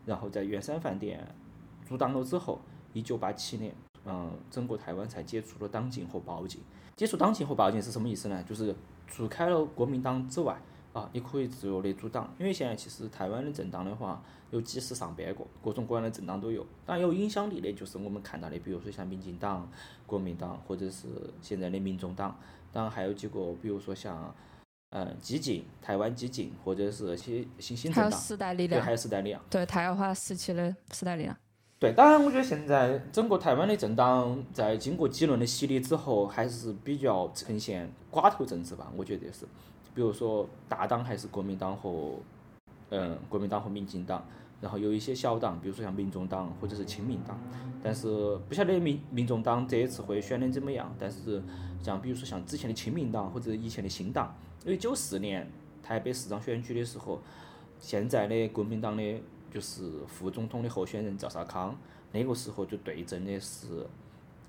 [0.04, 1.24] 然后在圆山饭店
[1.86, 2.60] 组党了之后，
[2.92, 3.72] 一九八七年，
[4.04, 6.60] 嗯，整个台湾才解除了党禁和报禁。
[6.96, 8.42] 解除党禁和报禁是什么意思呢？
[8.42, 8.74] 就是
[9.06, 10.60] 除开了国民党之外。
[10.92, 16.66] 啊，你可以自由的组党，因为现在其实台湾的政党的话有几十上百个，各种各样的政党都有。
[16.84, 19.66] 当然有影响力的，就是我们看到的，比如说像民进党、
[20.06, 21.08] 国民党，或者是
[21.40, 22.38] 现在的民众党。
[22.70, 24.34] 当然还有几个，比如说像
[24.90, 28.10] 嗯激进、台湾激进，或者是些新兴政党。
[28.10, 28.78] 还有时代力量。
[28.78, 29.42] 对，还有时代力量。
[29.48, 31.34] 对，太阳花时期的时代力量。
[31.78, 39.46] 对，当然我觉得现在整个台湾的政党在经过几轮的洗礼之后，还是比较呈现寡头政治吧，我觉得是。
[39.94, 42.14] 比如说大党还是国民党和，
[42.90, 44.24] 嗯，国民党和民进党，
[44.60, 47.38] 然后有一些小党，比如说像民众党或者是亲民党，
[47.82, 50.94] 但是不晓得民民众党这一次会选的怎么样。
[50.98, 51.42] 但是
[51.82, 55.50] 像比如说像之前的亲民党或者以前的新党，因为九四年
[55.82, 57.20] 台北市长选举的时候，
[57.78, 61.76] 现在的国民党的就是副总统的候选人赵少康，
[62.12, 63.86] 那个时候就对阵的是，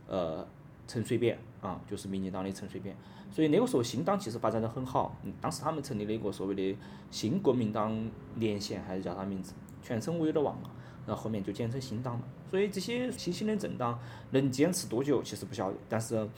[0.08, 0.48] 呃，
[0.88, 2.96] 陈水扁啊，就是民进党的陈水扁。
[3.32, 6.78] 所以那个时候新党其实发展的很好，嗯，当时他们成立了一个所谓的
[7.10, 9.54] 新国民党连线，还是叫啥名字？
[9.82, 10.70] 全称我有点忘了。
[11.06, 12.24] 然后后面就简称新党嘛。
[12.50, 14.00] 所以这些新兴的政党
[14.32, 15.78] 能坚持多久，其实不晓得。
[15.90, 16.30] 但是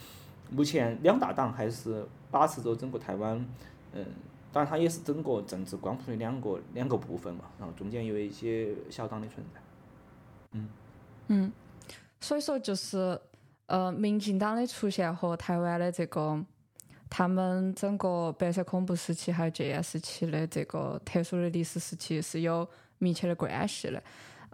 [0.50, 3.46] 目前两大党还是把持着整个台湾，
[3.94, 4.06] 嗯，
[4.52, 7.44] 当然它也是整个政治光谱的两个两个部分嘛。
[7.60, 9.60] 然后中间有一些小党的存在，
[10.54, 10.70] 嗯。
[11.28, 11.52] 嗯。
[12.22, 13.20] 所以说就是，
[13.68, 16.44] 呃，民进党的出现和台湾的这个。
[17.08, 24.04] 他们整个白色恐怖时期还有戒严时期的这个特殊的历史时期是有密切的关系的，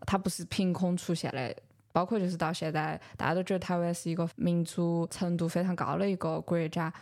[0.06, 1.56] 它不是凭空出现的。
[1.94, 6.94] 包括就是到现在，大家都觉得台湾是一个民主程度非常高的一个国家，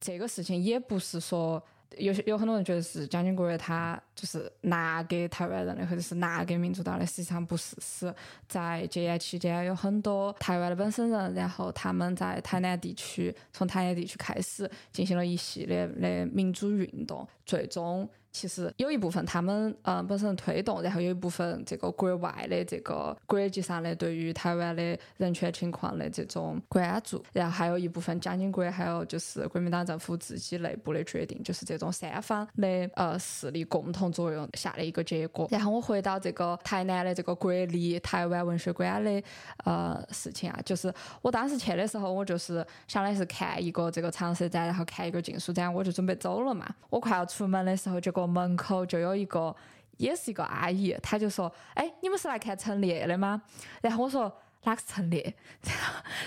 [0.00, 1.62] 这个事情也不是说。
[1.96, 7.76] 有些有很多人觉得是蒋经国他就是拿给台湾人的，或者是拿给民主党的，实际上不是。
[7.80, 8.14] 是
[8.48, 18.08] 在戒严期间，有很多台湾的本身人，然后他们在台南地区，从台南地区开始进行了一系列的民主运动，最终。
[18.32, 35.48] 其实有一部分他们嗯本身推动，然后有一部分这个国外的这个国际上的对于台湾的人权情况的这种关注，然后还有一部分蒋经国还有就是国民党政府自己内部的决定，就是这种三方的呃势力共同作用下的一个结果。
[35.50, 39.22] 然后我回到这个台南的这个国立台湾文学馆的
[39.64, 46.72] 呃事情啊，就是我当时去的时候，我就是想的是看一个这个常设展，然后看一个禁书展，我就准备走了嘛。
[46.88, 48.19] 我快要出门的时候，结果。
[48.26, 49.54] 门口就有一个，
[49.96, 53.42] 也是一个阿姨，她就说：“哎，你们是来看陈列的吗？”
[53.82, 54.32] 然后我说
[54.64, 55.34] ：“哪个是陈列？”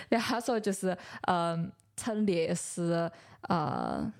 [0.10, 3.10] 然后她说：“就是，嗯，陈列是，
[3.42, 4.12] 呃，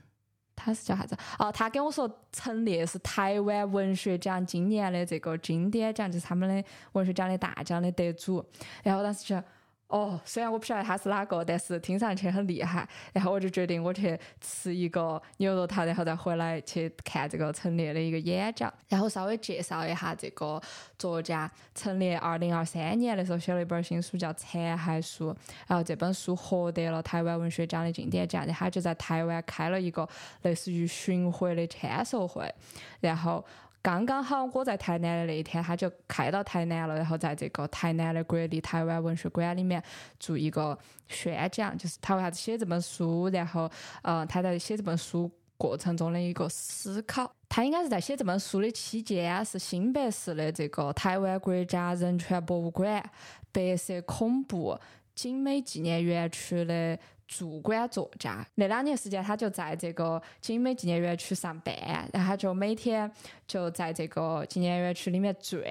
[0.56, 1.18] 他是叫啥子？
[1.40, 8.46] 哦，他跟我说，陈列是台湾文学奖今年的这个经典奖，就是他们的文学奖的大奖的得主。
[8.84, 9.44] 然后当时就。
[9.93, 12.89] 哦，虽然我不晓得他是哪个，但是听上去很厉害。
[13.12, 18.73] 然后我就决定我去吃一个牛肉汤，然后再回来去看这个陈列的一个演讲。
[18.89, 20.60] 然后稍微介绍一下这个
[20.97, 25.29] 作家陈列，二零二三年的时候写了一本新书叫《残骸书》，
[25.67, 28.43] 然后这本书获得了台湾文学奖的经典奖。
[28.47, 30.10] 然后他就在台湾开了一个
[30.41, 32.51] 类似于巡回的签售会，
[32.99, 33.45] 然后。
[33.84, 39.84] 刚刚好，我在台南的那一天，他就开到台南了，然后在这个台南的国立台湾文学馆里面
[40.17, 40.76] 做一个
[41.10, 43.69] 宣讲，就是他为啥子写这本书，然后，
[44.02, 47.30] 呃，他在写这本书过程中的一个思考。
[47.50, 53.04] 他应该是在写这本书的期间，是新北市的这个台湾国家人权博物馆
[53.52, 54.80] 白色恐怖
[55.15, 56.97] 景美纪念园区的
[57.28, 58.45] 驻馆作家。
[58.56, 61.76] 那两年时间，他就在这个景美纪念园区上班，
[62.13, 63.10] 然后他就每天
[63.47, 65.63] 就在这个纪念园区里面转，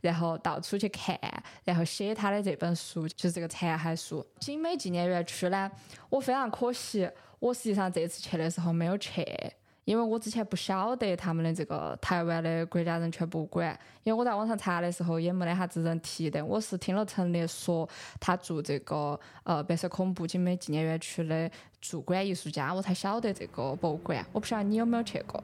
[0.00, 1.18] 然后到处去看，
[1.64, 4.24] 然后写他的这本书，就是这个残骸书。
[4.40, 5.70] 景美纪念园区呢，
[6.08, 9.24] 我非常可惜，我实际上这次去的时候没有去。
[9.84, 16.44] 因为我之前不晓得他们的这个台湾的国家人权博物馆，因为我在网上查的时候也没得啥子人提的。
[16.44, 17.88] 我是听了陈列说
[18.20, 24.24] 他做这个呃白色恐怖精美纪念园区的驻馆艺术家，我才晓得这个博物馆。
[24.32, 25.42] 我不晓得你有没有去过？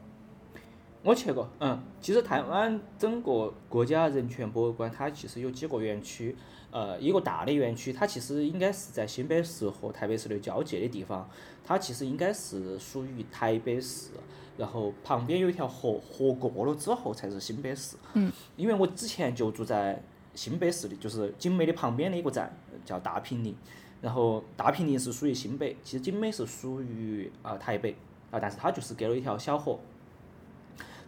[1.08, 6.36] 我去过，嗯，其实台湾整个国家人权博物馆它其实有几个园区，
[6.70, 11.26] 呃，一个大的园区它其实应该是在新北市和台北市的交界的地方，
[11.64, 14.10] 它其实应该是属于台北市。
[14.58, 17.96] 然后旁边有一条河，河过了之后才是新北市。
[18.12, 18.30] 嗯。
[18.56, 20.02] 因为我之前就住在
[20.34, 23.56] 新北市的，就是景美的旁边的一个站，叫大平林。
[24.02, 27.96] 然后大平林是属于新北，其实景美是属于啊台北
[28.30, 29.78] 啊，但是它就是隔了一条小河。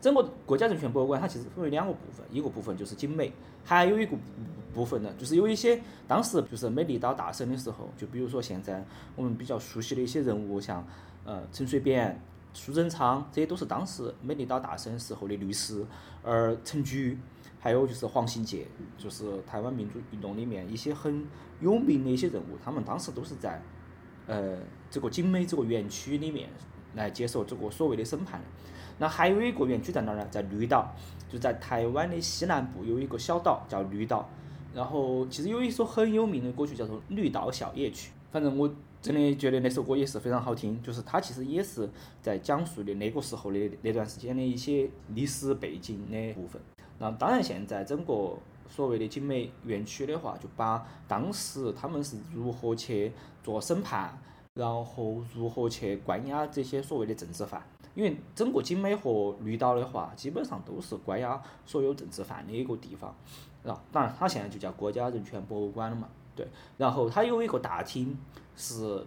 [0.00, 3.32] 整个国家人权博物馆它其实分为两个部分，一个部分就是景美，
[3.64, 4.16] 还有一个
[4.72, 8.84] 部分呢，就是有一些当时就是美丽岛大审的时候，就比如说现在
[9.16, 10.86] 我们比较熟悉的一些人物，像
[11.24, 12.20] 呃陈水扁。
[12.52, 15.86] 苏贞昌，这些都是当时美丽岛大审时候的律师，
[16.20, 17.16] 而陈菊，
[17.60, 18.66] 还有就是黄信介，
[18.98, 21.24] 就是台湾民主运动里面一些很
[21.60, 23.62] 有名的一些人物，他们当时都是在，
[24.26, 24.58] 呃，
[24.90, 26.50] 这个景美这个园区里面
[26.96, 28.42] 来接受这个所谓的审判。
[29.00, 30.24] 那还有一个园区在哪儿呢？
[30.30, 30.94] 在绿岛，
[31.28, 34.28] 就在台湾的西南部有一个小岛叫绿岛，
[34.72, 38.72] 然后其实有一首很有名的歌曲叫做《绿岛小夜曲》，反正我。
[39.02, 41.88] 真的觉得那首歌也是非常好听，就是它其实也是
[42.20, 46.60] 在讲述的那个时候的那段时间的一些历史背景的部分。
[46.98, 48.36] 那当然，现在整个
[48.68, 53.10] 所谓的景美园区的话，就把当时他们是如何去
[53.42, 54.18] 做审判，
[54.52, 57.62] 然后如何去关押这些所谓的政治犯。
[58.00, 63.14] 因为整个景美和绿岛的话，基本上都是关押所有政治犯的一个地方。
[63.62, 66.08] 然，当然，它现在就叫国家人权博物馆了嘛。
[66.34, 68.16] 对，然后它有一个大厅，
[68.56, 69.06] 是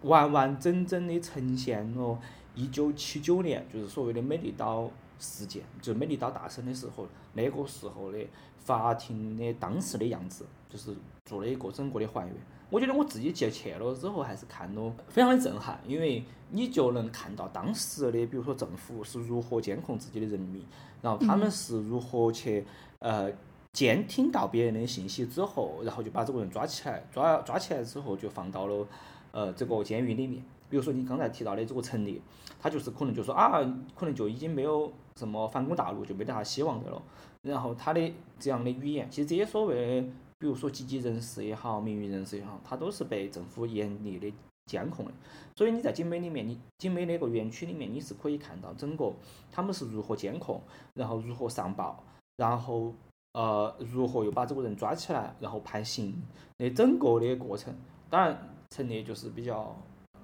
[0.00, 2.18] 完完整整的呈现了
[2.54, 8.18] 一九七九年，就是所谓的美丽岛事件，就是美丽岛大审的时候，那个时候的
[8.58, 12.36] 法庭的当时的样子，就是做了一个整个的还原。
[12.70, 20.64] 我觉得我自己去去了之后，还是看了非常的震撼，因为你就能看到当时的，比如说政府是如何监控自己的人民，
[21.02, 22.64] 然后他们是如何去
[22.98, 23.30] 呃。
[23.74, 28.86] 监听到别人的信息之后，然后就把这个人抓起来，抓抓起来之后就放到了
[29.32, 30.40] 呃这个监狱里面。
[30.74, 32.20] 比如说你刚才提到的这个陈列，
[32.58, 33.60] 他就是可能就说啊，
[33.94, 37.00] 可能就已经没有什么反攻大陆，就没得啥希望的了。
[37.42, 44.32] 然后他的这样的语言，其实这些所谓的，比如说积极人士也好，名誉人士也好，他都是被政府严厉的
[44.66, 45.12] 监控的。
[45.54, 49.12] 所以你在景美里面，你景美那个园区里面，你是可以看到整个
[49.52, 50.60] 他们是如何监控，
[50.94, 52.02] 然后如何上报，
[52.36, 52.92] 然后。
[53.36, 56.14] 呃，如何又把这个人抓起来，然后判刑
[56.56, 57.74] 那整个的过程，
[58.08, 58.38] 当然
[58.70, 59.76] 陈列就是比较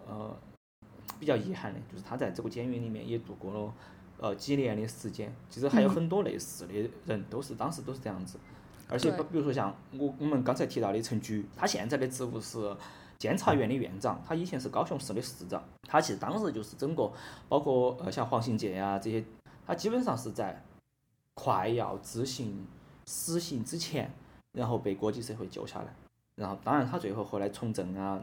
[0.09, 0.37] 呃
[1.19, 3.75] 比较遗憾的，就是他在这个监狱里面也度过了
[4.19, 5.35] 呃几年的时间。
[5.49, 8.39] 其实还有很多类似的人都是当时都是这样子，
[8.89, 12.77] 而且比如说像我我们刚才提到的陈菊，他现在的职务是
[13.19, 17.11] 监察院的院长，他以前是高雄市的市长，他其实当时就是整个
[17.49, 19.25] 包括呃像黄信介呀这些，
[19.67, 20.63] 他基本上是在
[21.35, 22.67] 快要执行。
[23.07, 24.09] 死刑之前，
[24.53, 25.93] 然后被国际社会救下来，
[26.37, 28.23] 然后当然他最后后来从政啊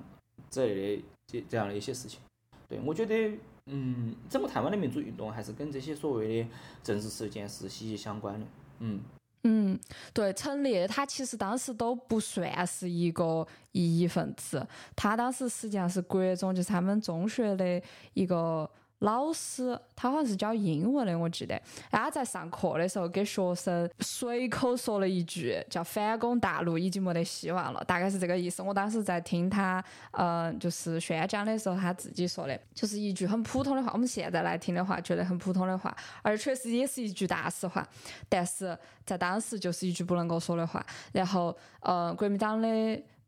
[0.50, 2.20] 之类的这这样的一些事情，
[2.68, 3.38] 对我觉得，
[3.68, 6.50] 嗯，整个台湾的民主运动还是跟这些所谓的
[6.84, 8.46] 政治事件是息息相关的，
[8.80, 9.02] 嗯。
[9.44, 9.80] 嗯，
[10.14, 17.82] 对，陈列他其实当时都不算是一个异议分子，他当时实际上是国中，就是他们中学的
[18.14, 18.70] 一个。
[19.00, 21.62] 老师，他好像是教英文的，我记得。
[21.92, 28.64] 他在上课的时候给学生随口说了一句，叫“反攻大陆已经没得希望了”，大概是这个意思。
[28.64, 33.92] 我当时在听他，嗯，就是宣讲的时候，他自己说的，就是一句很普通的话。
[33.94, 37.88] 我们现在来听的话，觉得很普通的话，而确实也是一句大实话，
[38.28, 40.84] 但是在当时就是一句不能够说的话。
[41.12, 42.68] 然后，嗯，国民党的。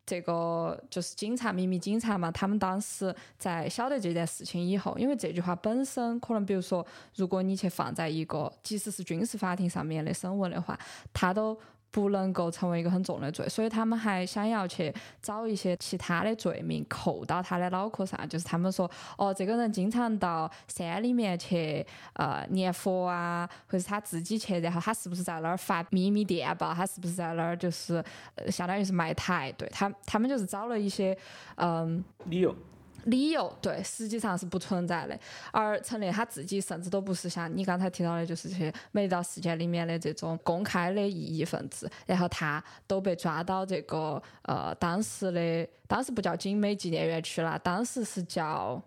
[0.10, 2.32] 这个就是警察，秘密警察嘛。
[2.32, 6.84] 他们当时在晓得这件事情以后，因为这句话本身可能，比如说，
[7.16, 10.76] 如果你去放在一个即使是军事法庭上面的审问的话，
[11.14, 11.55] 他都
[11.92, 28.04] 不能够成为一个很重的罪，所以他们还想要去找一些其他的罪名扣到他的脑壳上，就是他们说，哦，这个人经常到山里面去呃念佛啊，或者他自己去，然后他是不是在那儿发秘密电报，他是不是在那儿就是
[28.36, 31.18] 呃相当于是卖台，对他他们就是找了一些
[31.56, 32.04] 嗯。
[32.26, 32.56] 理由。
[33.06, 35.18] 理由对，实际上是不存在的。
[35.52, 41.89] 而陈列他自己甚至都不是像你刚才提到的，就是些美丽岛事件里面的这种公开的异议分子。
[42.06, 48.82] 然后他都被抓到这个呃当时的，当时不叫景美纪念园区了，当时是叫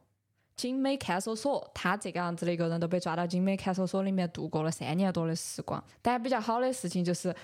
[0.57, 1.71] 景美看守所。
[1.75, 5.83] 他这个样子的一个人都被抓到景美看守所里面度过了三年多的时光。
[6.01, 7.35] 但比较好的事情就是。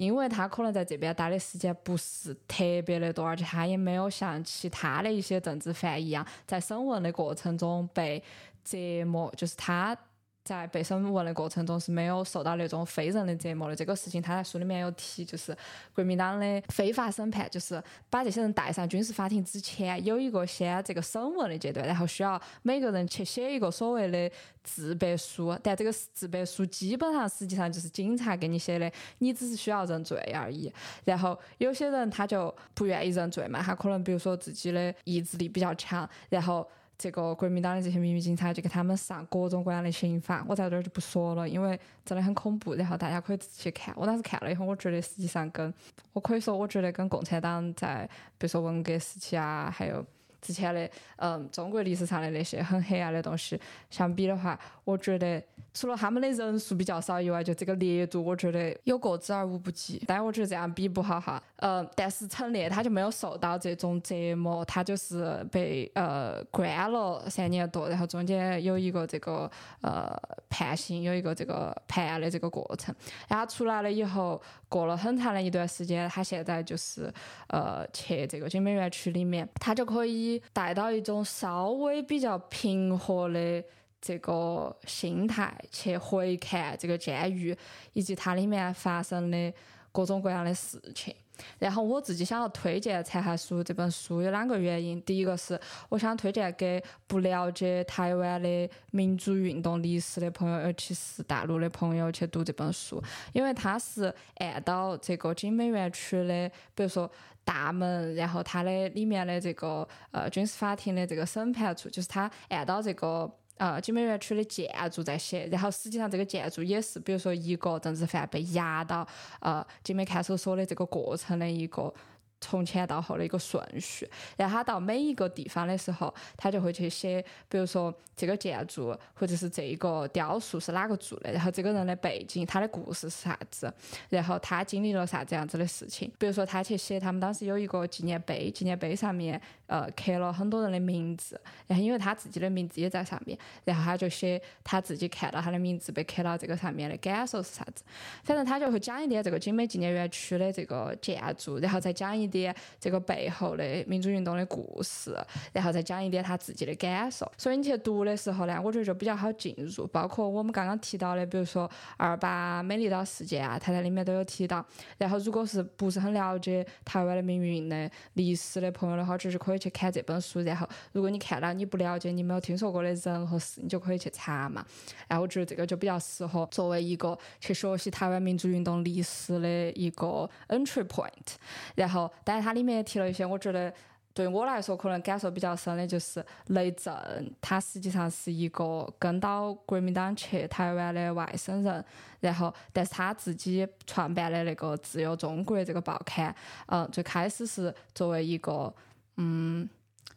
[0.00, 8.22] 因为他可能在这边待的时间不是特别的多，而且他也没有像其他的一些政治犯一样，在审问的过程中被
[8.64, 9.94] 折磨，就是他。
[10.42, 13.76] 在被审问的过程中是没有受到那种非人的折磨的。
[13.76, 15.56] 这个事情他在书里面有提，就是
[15.94, 24.30] 国民党的非法审判，就是把这些人带上军事法庭之前，有一个先这个审问的阶段，然后需要每个人去写一个所谓的
[24.64, 25.56] 自白书。
[25.62, 30.72] 但这个自白书基本上实际上就是警察给你写的，你只是需要认罪而已。
[31.04, 36.66] 然后有些人他就不愿意认罪嘛，他可能比如说自己的意志力比较强，然后。
[37.00, 42.74] 这个国民党的这些秘密警察就给他们上各种各样的刑法，我在这儿就不说了，因为真的很恐怖。
[42.74, 43.94] 然后大家可以自己去看。
[43.96, 45.72] 我当时看了以后，我觉得实际上跟
[46.12, 50.04] 我可以说，我觉得跟共产党在比如说文革时期啊，还有
[50.40, 53.60] 之前的嗯中国历史上的那些很黑暗的东西
[53.90, 55.42] 相比的话，我觉得。
[55.72, 60.02] 除了他们的人数比较少以外，就这个烈度，我觉得有过之而无不及。
[60.04, 61.40] 但我觉得这样比不好哈。
[61.58, 69.48] 呃，但是陈列他就没有受到这种折磨，他就是被呃关了三年多，然后中间有一个这个
[69.80, 70.12] 呃
[70.48, 72.92] 判刑，有一个这个判案的这个过程。
[73.28, 77.12] 然后出来了以后，过了很长的一段时间，他现在就是
[77.46, 83.64] 呃去这个景美园区里面，他就可以带到一种稍微比较平和的。
[84.00, 87.56] 这个心态去回看这个监狱
[87.92, 89.52] 以及它里面发生的
[89.92, 91.14] 各种各样的事情。
[91.58, 107.10] 然后我自己想要推荐《残骸书》这本书有两个原因，第一个是我想推荐给不了解台湾的民主运动历史的朋友，尤其是大陆的朋友去读这本书，因为它是按到这个景美园区的，比如说
[107.44, 113.30] 大门，然后它的里面的这个呃军事法庭的这个审判处，就是它按到这个。
[113.60, 119.06] 呃，金门园区的建筑在写，然后实际上这个建筑也是，比如说一个政治犯被押到
[119.40, 121.92] 呃金门看守所的这个过程的一个。
[122.40, 133.72] 从前到后的一个顺序，然后他到每一个地方的时候，他就会去写，比如说这个建筑或者是这一个雕塑是哪个做的，然后这个人的背景，他的故事是啥子，
[134.08, 136.10] 然后他经历了啥子样子的事情。
[136.18, 147.84] 比如说他去写，他们当时有一个纪念碑，纪念碑上面呃刻了很多人的名字，然后因为他自己的名字也在上面，然后他就写他自己看到他的名字被刻到这个上面的感受是啥子。
[148.24, 152.29] 反正他就会讲一点这个景美纪念园区的这个建筑，然后再讲一。
[152.30, 155.16] 点这个背后的民主运动的故事，
[155.52, 157.30] 然后再讲一点他自己的感受。
[157.36, 159.86] 所以你去读的时候呢，我觉得就比较好进入。
[159.88, 164.64] 包括我们刚刚提到的，比如说二八美丽岛事件啊，他在里面都有提到。
[164.98, 170.40] 然后，如果是不是很了解台湾的命运的历史的朋友的话，就是可以去看这本书。
[170.42, 174.64] 然后，如果你看到你不了解、你没有听说过的人和事，你就可以去查嘛。
[175.08, 181.36] 然后，我觉得这个就比较适合作为一个去学习台湾民主运动历史的一个 entry point。
[181.74, 182.10] 然后。
[182.24, 183.72] 但是它里面也提了一些，我觉得
[184.12, 186.94] 对我来说可能感受比较深的，就是雷震，
[187.40, 191.84] 他实际上是一个跟到国民党去台湾的外省人，
[192.20, 196.34] 然后但是他自己创办的那个自由中国这个报刊，
[196.66, 198.72] 嗯，最开始是作为一个
[199.16, 199.68] 嗯，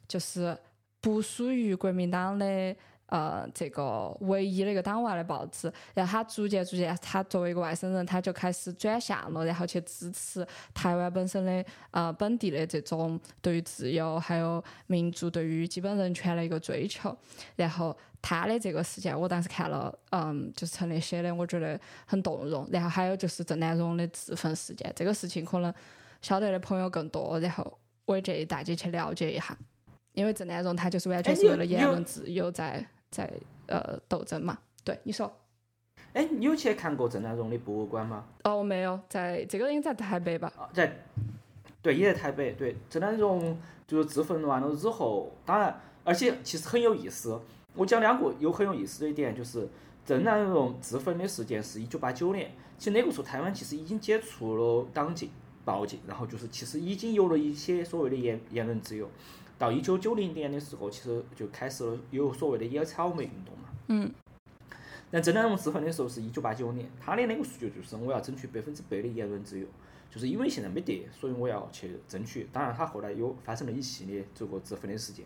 [0.08, 0.58] 就是
[1.00, 2.76] 不属于国民党的。
[3.08, 17.16] 呃，这个唯一的一个党外的报纸，然后他逐渐逐渐，他作为一个外省人，他就开始转向了，然后去支持台湾本身的呃本地的这种对于自由还有民主、对于基本人权的一个追求。
[17.56, 22.68] 然后他的这个事件，我当时看了，嗯，就是陈列写的，我觉得很动容。
[22.72, 25.72] 然后还有就是郑南榕的自焚事件，这个事情可能
[26.22, 29.56] 晓得的朋友更多，然后我也建议大家去了解一下，
[30.14, 32.86] 因为郑南榕他就是完全是为了言论自由在。
[33.14, 33.32] 在
[33.68, 35.32] 呃斗争嘛，对你说，
[36.14, 38.26] 哎，你有去看过郑南榕的博物馆吗？
[38.44, 40.52] 哦，没有，在这个应该在台北吧？
[40.58, 40.98] 啊在，
[41.80, 42.54] 对，也在台北。
[42.54, 43.56] 对，郑南榕
[43.86, 47.40] 就是自焚完了之后，当然，而且其实很有意思。
[47.76, 49.70] 我讲两个有很有意思的一点，就是
[50.04, 55.30] 郑南榕自焚的事件是一九八九年，其实那个时候台湾其实已经解除了党禁、
[55.64, 59.08] 报禁，然后就是其实已经有了一些所谓的言言论自由。
[59.64, 63.70] 到一九九零年的时候，其实就开始了有所谓的野草莓运动嘛。
[63.88, 64.12] 嗯。
[65.10, 69.68] 但郑南榕自焚的时候是一九八九年，他的那个诉求就是我要争取百分之百的言论自由，
[70.10, 72.48] 就是因为现在没得，所以我要去争取。
[72.52, 75.26] 当然，他后来有发生了一系列这个自焚的事件。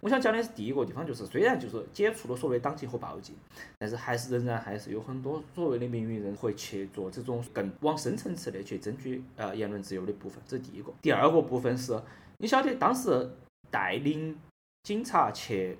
[0.00, 3.36] 我想讲的是第一个地方，就是虽然就是解除了所谓党禁和报禁，
[3.78, 10.92] 但是还是仍然还是有很多所谓的名誉人会去做这种更往深层次的去争取呃言论自由的部分，这是第一个。
[11.02, 12.00] 第二个部分是，
[12.38, 13.30] 你晓得当时
[13.70, 14.38] 带领
[14.82, 15.78] 警察去。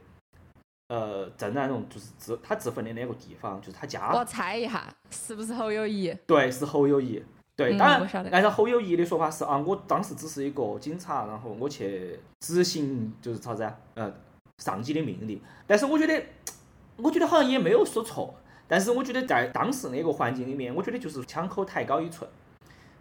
[0.88, 4.10] 呃，郑南榕就是自他自焚的那个地方，就是他家。
[4.12, 6.12] 我猜一下，是不是侯友谊？
[6.26, 7.22] 对，是侯友谊。
[7.54, 14.12] 对，当然，嗯按照侯友谊的说法是啊，我当时只是一个警察，然后我去执行就是啥子啊，呃，
[14.58, 15.40] 上级的命令。
[15.64, 16.20] 但是我觉得，
[16.96, 18.34] 我觉得好像也没有说错。
[18.66, 22.28] 但是我觉得在当时那个环境里面，我觉得就是枪口抬高一寸。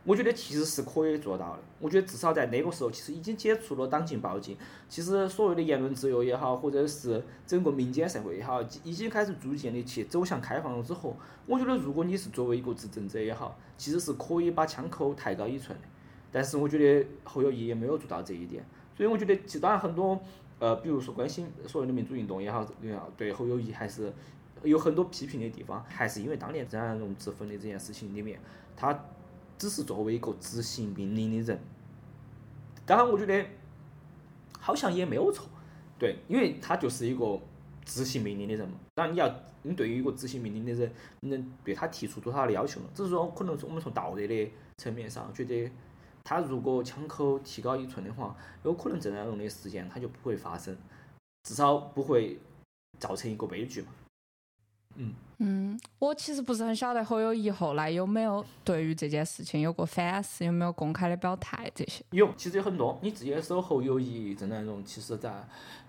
[0.09, 1.59] 我觉得其实是可以做到的。
[1.79, 4.57] 我觉得至少在那个时候，其实已经解除了党禁报禁。
[4.89, 15.85] 其实所谓的言论自由也好，或者是整个民间社会也好，已经开始逐渐的去走向开放了之后，我觉得如果你是作为一个执政者也好，其实是可以把枪口抬高一寸的。
[16.31, 18.65] 但是我觉得侯友谊也没有做到这一点，
[18.97, 20.19] 所以我觉得，其实当然很多
[20.57, 24.11] 呃，比如说关心所谓的民主运动也好，也好，对侯友谊还是
[24.63, 28.39] 有很多批评的地方，还是因为当年郑南榕自焚的这件事情里面，
[28.75, 28.99] 他。
[29.59, 31.59] 只是作为一个执行命令的人，
[32.85, 33.45] 当然我觉得
[34.57, 35.47] 好像也没有错，
[35.99, 37.37] 对，因为他就是一个
[37.83, 38.79] 执行命令的人嘛。
[38.95, 39.29] 当然你要，
[39.63, 40.89] 你对于一个执行命令的人，
[41.19, 42.87] 你能对他提出多少的要求呢？
[42.95, 45.69] 只是说，可能是我们从道德的层面上觉得，
[46.23, 48.33] 他如果枪口提高一寸的话，
[48.63, 50.77] 有可能郑南榕的事件他就不会发生，
[51.43, 52.39] 至少不会
[52.97, 53.87] 造成一个悲剧嘛。
[54.99, 55.13] 嗯。
[55.41, 62.03] 嗯，我其实不是很晓得侯友谊后来有没有对于这件事情有过反思，有没有公开的表态这些。
[62.11, 62.99] 有，其实有很多。
[63.01, 65.31] 你自己搜侯友谊、郑南榕，其实在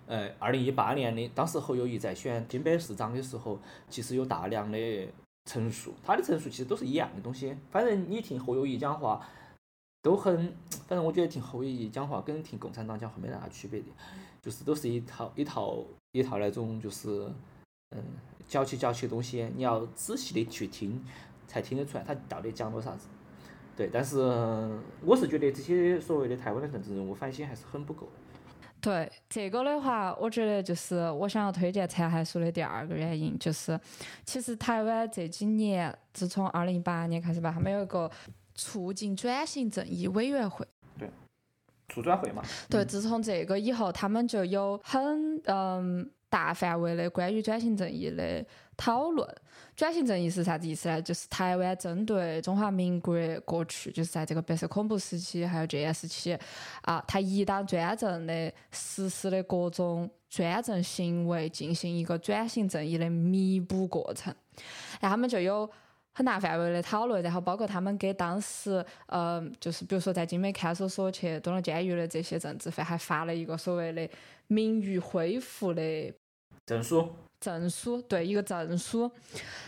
[0.07, 3.59] 呃二零一八年的，当时侯友谊在选金北市长的时候，
[3.89, 5.09] 其实有大量的
[5.47, 7.57] 陈述，他的陈述其实都是一样的东西。
[7.73, 9.21] 反正你听侯友谊讲话，
[10.01, 10.37] 都很，
[10.87, 13.87] 反正我觉得听侯友谊讲话跟听共产党讲话没啥区别的，
[14.41, 15.79] 就是都是一套一套
[16.13, 17.29] 一套那种就是
[17.97, 18.03] 嗯。
[18.49, 21.01] 嚼起嚼起的东西，你要仔细的去听，
[21.47, 23.07] 才听得出来他到底讲了啥子。
[23.77, 24.19] 对，但是
[25.05, 28.09] 我是觉得这些所谓的台湾的政治人物反省还是很不够。
[28.81, 33.79] 对这个的话，我觉得就是我想要推荐残骸书的第二个原因，就是
[34.25, 38.11] 其实台湾这几年，自从二零一八年开始吧，他们有一个
[38.57, 40.67] 促进转型正义委员会。
[40.99, 41.09] 对，
[41.89, 42.43] 促转会嘛。
[42.69, 46.11] 对，自从这个以后，他们就有很嗯。
[46.31, 48.43] 大范围的关于转型正义的
[48.77, 49.29] 讨论，
[49.77, 51.03] 转型正义是啥子意思呢？
[51.03, 53.15] 就是台湾针对中华民国
[53.45, 56.39] 过去，就是在这个白色恐怖时期还有戒严时期，
[56.83, 64.35] 啊，他一党专政的实施的各种专政行为，进行一个转型正义的弥补过程。
[65.01, 65.69] 然后他们就有
[66.13, 74.09] 很大范围的讨论，然后包括他们给当时，嗯，就是比如说在金美看守所去蹲了监狱的这些政治犯，还发了一个所谓的
[74.47, 75.83] 名誉恢复的。
[76.71, 77.09] 证书，
[77.41, 79.11] 证书，对，一个证书，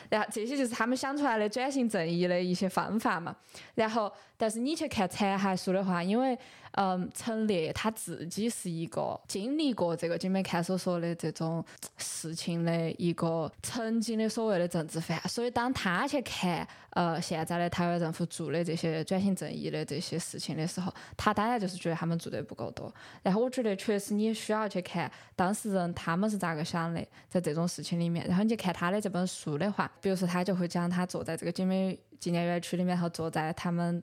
[0.09, 3.35] 然后这些就是他们想出来的转型正义的一些方法嘛。
[3.75, 4.13] 然后，
[4.43, 6.37] 但是你去看残骸书的话，因为。
[6.75, 11.63] 嗯，陈烈他自己是一个经历过这个金美看守所的这种
[11.99, 22.91] 事情的一个曾经的所谓的政治犯，所以当他去看呃现在的台湾政府做的这些转型正义的这些事情的时候，他当然就是觉得他们做的不够多。
[23.23, 34.03] 然后我觉得确实你需要去看当事人他们是咋个想的，在这种事情里面，然后你去看他的这本书的话，比如说他就会讲他坐在这个金美纪念园区里面，然后坐在他们。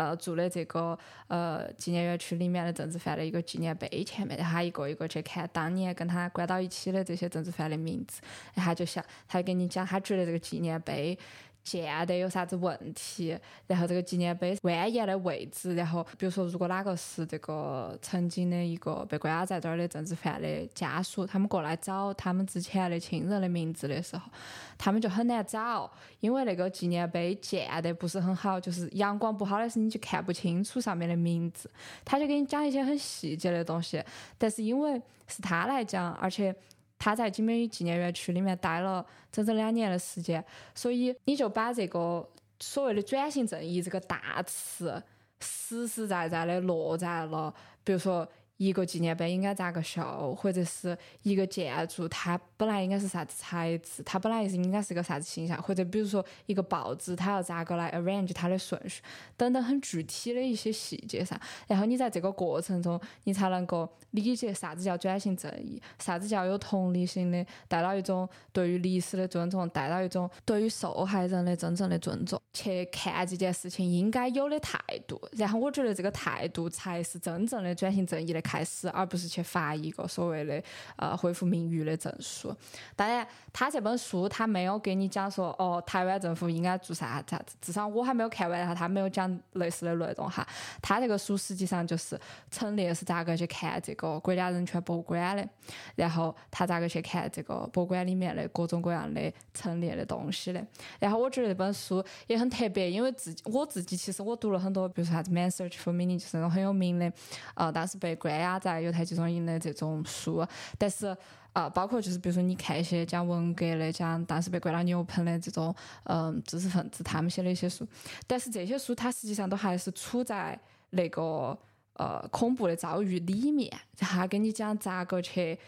[0.00, 0.98] 呃，做的这个
[1.28, 8.22] 呃纪念园区里面的政治犯的一个纪念碑前面，然后他一个一个去看当年跟他关到一起的这些政治犯的名字，
[8.54, 11.18] 然后就想，他跟你讲，他觉得这个纪念碑。
[11.62, 13.38] 建的有啥子问题？
[13.66, 24.30] 然后这个纪念碑蜿蜒的位置，然后比如说，如果哪个是这个曾经的一个被关押在这儿的政治犯的家属，他们过来找他们之前的亲人的名字的时候，
[24.78, 25.90] 他们就很难找，
[26.20, 31.70] 因为那个纪念碑建的不是很好，就是阳光不好的时候你就看不清楚上面的名字。
[32.04, 34.02] 他就给你讲一些很细节的东西，
[34.38, 36.54] 但是因为是他来讲，而且。
[37.00, 40.44] 他在金美纪念园区里面待了整整两年的时间，
[40.74, 42.28] 所以你就把这个
[42.60, 45.02] 所谓的转型正义这个大词，
[45.40, 48.28] 实实在在的落在了，比如说
[48.58, 59.00] 一个纪念碑应该咋个修，或者是一个建筑它本来应该是啥子材质，它本来是应该是个啥子形象，或者比如说一个报纸它要咋个来 arrange 它的顺序，
[59.34, 75.18] 等等很具体的一些细节上，然后你在这个过程中，你才能够理解啥子叫转型正义，啥子叫有同理心的，带到一种对于历史的尊重，带到一种对于受害人的真正的尊重，去看这件事情应该有的态度。
[75.32, 80.62] 然后我觉得这个态度才是真正的转型正义的开始，而不是去发一个所谓的
[80.96, 82.49] 呃恢复名誉的证书。
[82.96, 90.46] 当然，他这本书他没有给你讲说哦，台湾政府应该做啥啥子，至少我还没有看完哈，他没有讲类似的内容哈。
[90.82, 92.18] 他这个书实际上就是
[92.50, 95.48] 陈列是咋个去看这个国家人权博物馆的，
[95.94, 100.64] 然后他咋个去看这个博物馆里面的各种各样的陈列的东西的。
[100.98, 107.12] 然后我觉得这本书也很特别，因为自己我自己其实我读了很多，比如说啥子《Man Search for Meaning》就是那种很有名的，
[107.54, 110.46] 呃，当时被关押在犹太集中营的这种书，
[110.78, 111.16] 但是。
[111.52, 115.74] 啊，包括就是比如说你看一些讲文革的，讲当时被关到牛棚的这种
[116.04, 117.84] 嗯知识分子他们写的一些书，
[118.26, 120.56] 但是这些书它实际上都还是处在
[120.90, 121.58] 那个
[121.94, 125.58] 呃恐怖的遭遇里面，他跟你讲咋个去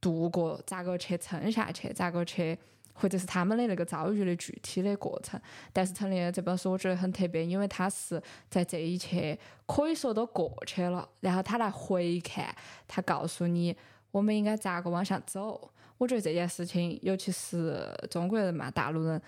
[0.00, 2.56] 度过，咋个去撑下去，咋个去，
[2.92, 5.40] 或者是他们的那个遭遇的具体的过程。
[5.72, 12.54] 但是陈列这本书我觉得很特别，因为他是在这一切可以说都过去了，然后他来回看，
[12.86, 13.76] 他告诉你。
[14.14, 15.68] 我们应该咋个往下走？
[15.98, 19.20] 我觉得这件事情，尤其是中国人嘛，大陆人，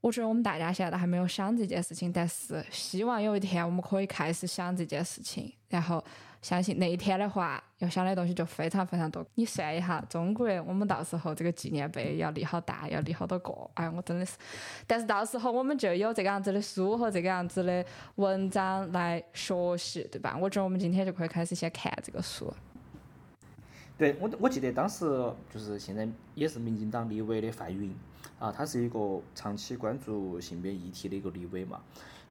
[0.00, 6.02] 我觉得我们大家现在都还没有想这件事情，但是希望有一天我们可以开始想这件事情，然后
[6.40, 9.22] 相信那一天的话，要想的东西就非常非常多。
[9.34, 14.38] 你算一下，中国我们到时候这个纪念碑要立好大，要立好多个，哎，我真的是。
[14.86, 17.84] 但是到时候我们就有这个样子的书和这个样子的
[18.14, 20.34] 文章来学习，对吧？
[20.40, 22.50] 我觉得我们今天就可以开始先看这个书。
[23.98, 25.04] 对我，我记得当时
[25.52, 27.92] 就是现在也是民进党立委的范云
[28.38, 31.80] 啊，他是一个长期关注性别议题的一个立委嘛。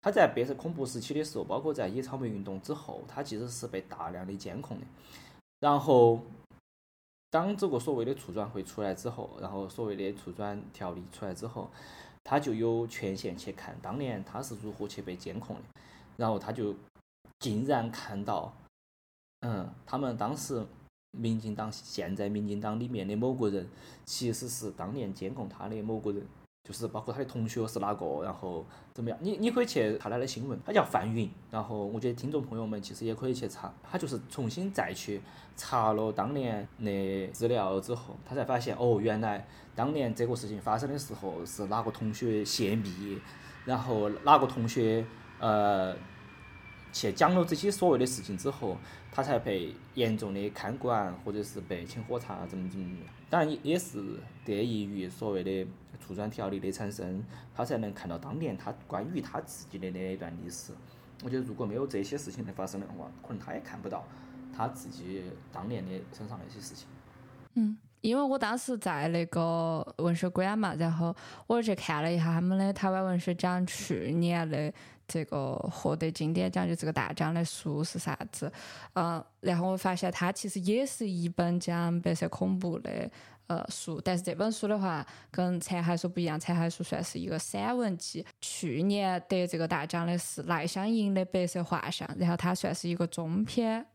[0.01, 4.85] 他在白色恐怖时期的时候，包括在野草莓运动之后，他其实是被大量的监控的。
[5.59, 6.21] 然后，
[7.29, 11.69] 当这个所谓的促转会出来之后，然后所谓的促转条例出来之后，
[12.23, 15.63] 他就有权限去看当年他是如何去被监控的。
[16.15, 16.73] 然后他就
[17.39, 18.53] 竟然看到，
[19.41, 20.65] 嗯，他们当时。
[21.17, 23.67] 民进党现在民进党里面的某个人，
[24.05, 26.21] 其实是当年监控他的某个人，
[26.63, 29.17] 就是包括他的同学是哪个，然后怎么样？
[29.21, 31.29] 你你可以去查他的新闻，他叫范云。
[31.49, 35.21] 然后我觉得听众朋友们其实也可以去查，他就是重新再去
[35.55, 43.19] 查了当年的资料之后，他才发现哦，原来当年这个事情发生的时候是哪个同学泄密，
[43.65, 45.05] 然后哪个同学
[45.39, 45.95] 呃。
[46.97, 48.75] 去讲了这些所谓的事情之后，
[49.11, 52.97] 他才被严重的看管，或者是被请喝茶，怎么怎么。
[53.29, 54.01] 当然也是
[54.43, 55.67] 得益于所谓的
[55.99, 57.23] 促转条例的产生，
[57.55, 60.73] 他才能看到当年他关于他自己的那一段历史。
[61.23, 64.03] 我觉得如果没有这些事情的发生的话，可能他也看不到
[64.55, 66.87] 他自己当年的身上那些事情。
[67.55, 74.73] 嗯，因为我当时在那个文学馆嘛，然后我去看了一下他们的台湾文学奖去年的。
[75.07, 78.51] 这个获得经典奖就这个大奖的书是啥子？
[78.93, 83.09] 嗯，然后我发现它其实也是一本讲白色恐怖的
[83.47, 88.25] 呃书，但是这本书的话跟残骸书不一样，残骸书算是一个散文集。
[88.41, 93.85] 去年得这个大奖的是赖香吟的《白色画像》，然后它算是一个中篇、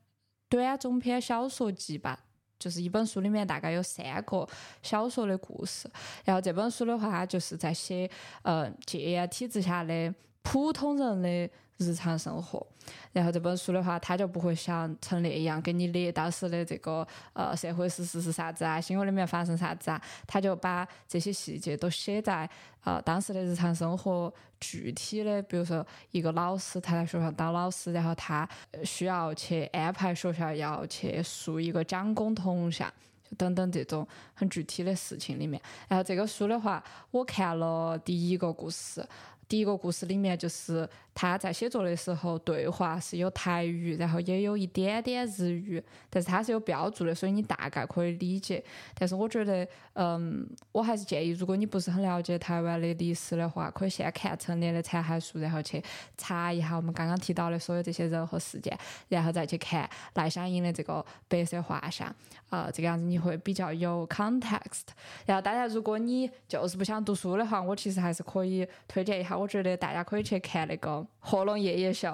[0.49, 2.19] 短中篇小说集吧，
[2.59, 4.49] 就是一本书里面大概有三个
[4.83, 5.91] 小说的故事。
[6.25, 8.11] 然后这本书的话，就是在写
[8.41, 10.15] 呃戒严体制下的。
[10.43, 12.65] 普通人的日常生活，
[13.13, 22.49] 然后这本书的话，它就不会像陈列一样给你列当时的这个呃社会事实是啥子啊，新闻里面发生啥子啊，他就把这些细节都写在
[22.85, 28.49] 呃当时的日常生活具体的，比如说一个老师他在学校当老师，然后他
[28.85, 32.93] 需要去安排学校要去塑一个蒋公铜像，
[33.37, 35.61] 等等这种很具体的事情里面。
[35.89, 39.05] 然后这个书的话，我看了第一个故事。
[39.53, 48.63] 第一个故事里面，就是他在写作的时候，对话是有台语，然后也有一点点日语，但是他是有标注的，所以你大概可以理解。
[48.95, 55.83] 但是我觉得，嗯，我还是建议，如果你不是很了解台湾的历史的话，可以先看陈列的残骸书，然后去
[56.17, 58.77] 查一下我们刚刚提到的所有这些人和事件，
[59.09, 62.09] 然后再去看赖香吟的这个白色画像，
[62.49, 64.89] 啊，这个样子你会比较有 context。
[65.27, 72.09] 然后大家如果你就是不想读书的话，我其实还是可以推荐一下，我觉得大家可以去看那个《贺龙夜夜秀》、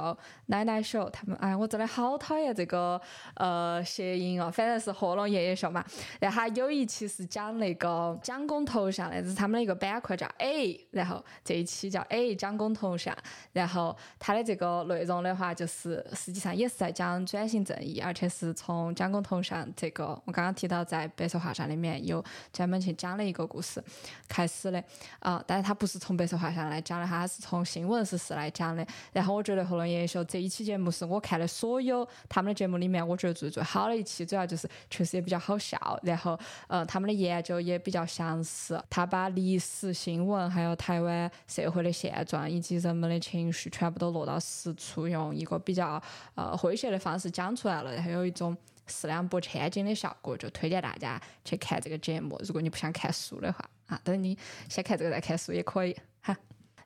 [0.46, 3.00] 奶奶秀，他们哎，我真的好讨厌这个
[3.34, 5.84] 呃谐音哦，反正是《贺龙夜夜秀》嘛。
[6.20, 13.16] 然后它有一期是讲那个蒋公头像的，这是他们的一个板块叫 A，然后这一期叫 A 蒋公头像，
[13.52, 22.22] 然后它的这个内容的话，就是实际上也是在讲转型正义，而且是从蒋公头像这个我刚刚提到在白色画像里面有
[22.52, 23.82] 专门去讲了一个故事
[24.28, 24.84] 开始的
[25.20, 28.77] 啊、但是它不是从白色画像来讲的，它是从新闻时事来讲的。
[29.12, 46.02] 然后我觉得《后龙夜夜秀》这一期节目是我看的所有他们的节目里面，我觉得做的最好的一期，主要就是确实也比较好笑，然后呃他们的研究也比较详实，他把历史新闻还有台湾社会的现状以及人们的情绪全部都落到实处，用一个比较
[46.34, 48.56] 呃诙谐的方式讲出来了，然后有一种。
[48.90, 52.40] 四两拨千斤的效果，就推荐大家去看这个节目。
[52.42, 54.34] 如果你不想看书的话，啊，等你
[54.66, 55.94] 先看这个再看书也可以。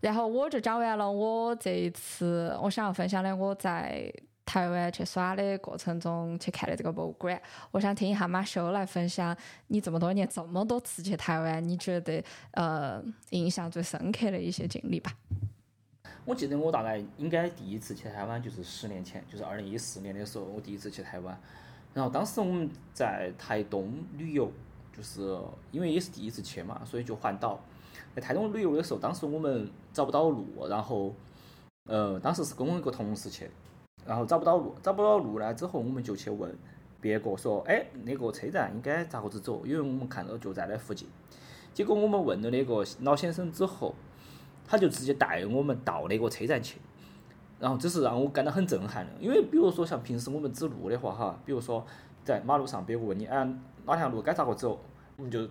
[0.03, 4.13] 然后我就讲完了我这一次我想要分享的我在
[4.45, 7.41] 台湾去耍的过程中去看的这个博物馆。
[7.71, 9.35] 我想听一下马修来分享
[9.69, 13.01] 你这么多年这么多次去台湾，你觉得呃
[13.31, 15.13] 印象最深刻的一些经历吧。
[16.25, 21.41] 我记得我大概应该第一次去台湾就是十年前，就是二零一四年的时候，我第一次去台湾。
[21.95, 24.51] 然后当时我们在台东旅游，
[24.97, 25.39] 就是
[25.71, 27.61] 因为也是第一次去嘛，所以就环岛。
[28.15, 31.15] 在台东旅游的时候，当时我们找不到路，然后，
[31.89, 33.51] 呃，当时是跟我一个同事去，
[34.07, 36.55] 然后找不到路，找不到路呢之后，我们就去问
[37.01, 39.65] 别个说，哎，那个车站应该咋个子走？
[39.65, 41.09] 因为我们看到就在那附近。
[41.73, 43.95] 结果我们问了那个老先生之后，
[44.67, 46.79] 他就直接带我们到那个车站去。
[47.59, 51.87] 然后这是让我感到很震撼的，因为比如说像平时我们指路的话哈，比如说
[52.25, 53.43] 在马路上别个问你，哎，
[53.87, 54.79] 哪条路该咋个走，
[55.17, 55.49] 我们就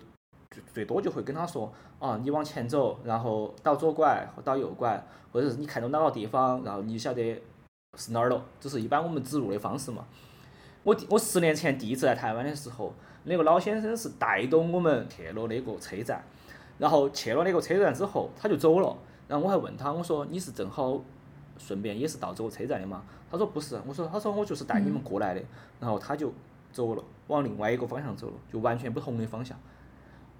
[0.51, 7.41] 最最多就会跟他说，啊，你往前走，然后倒左拐或倒右拐，或者是你看到哪个地方，然后你晓得
[7.97, 10.05] 是哪儿了，这是一般我们指路的方式嘛。
[10.83, 12.93] 我第我十年前第一次来台湾的时候，
[13.23, 16.23] 那个老先生是带动我们去了那个车站，
[16.77, 18.95] 然后去了那个车站之后他就走了，
[19.27, 21.01] 然后我还问他，我说你是正好。
[21.57, 23.03] 顺便也是到这个车站的嘛？
[23.29, 25.41] 他说不是，我说他说我就是带你们过来的，
[25.79, 26.33] 然后他就
[26.73, 29.55] 走了，往另外一个方向走了，就完全不同的方向。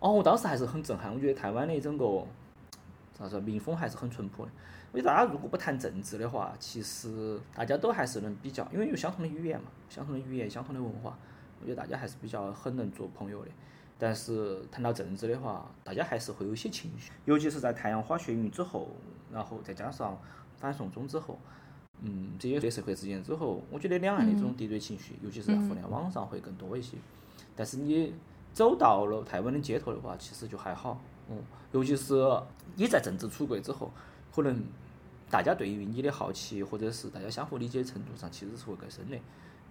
[0.02, 2.26] 哦，我当时还是很震撼，我觉得台湾的整个
[3.18, 4.52] 啥子民风还是很淳朴的。
[4.92, 11.18] 我觉得大家如果不谈政治的话，其实大家都还是能比较，因为有相同的语言嘛，相同的语言，相同的文化，
[11.62, 13.52] 我觉得大家还是比较很能做朋友的。
[13.98, 18.90] 但是谈到政治的话，大家还是会有一些情绪，尤其是在太阳花学运之后，
[19.32, 20.20] 然后再加上。
[20.58, 21.40] 反送中之后，
[22.02, 26.98] 嗯，这些对社会事件之后，我觉得两岸的这种敌对情绪，尤其是在互联网上会更多一些。
[27.56, 28.14] 但是你
[28.54, 31.42] 走到了台湾的街头的话，其实就还好，嗯，
[31.72, 32.14] 尤其是
[32.76, 33.92] 你在政治出轨之后，
[34.34, 34.64] 可能
[35.30, 39.16] 大家对于你的好奇，或者是大家相互理解程度上，其实是会更深的。
[39.16, 39.22] 因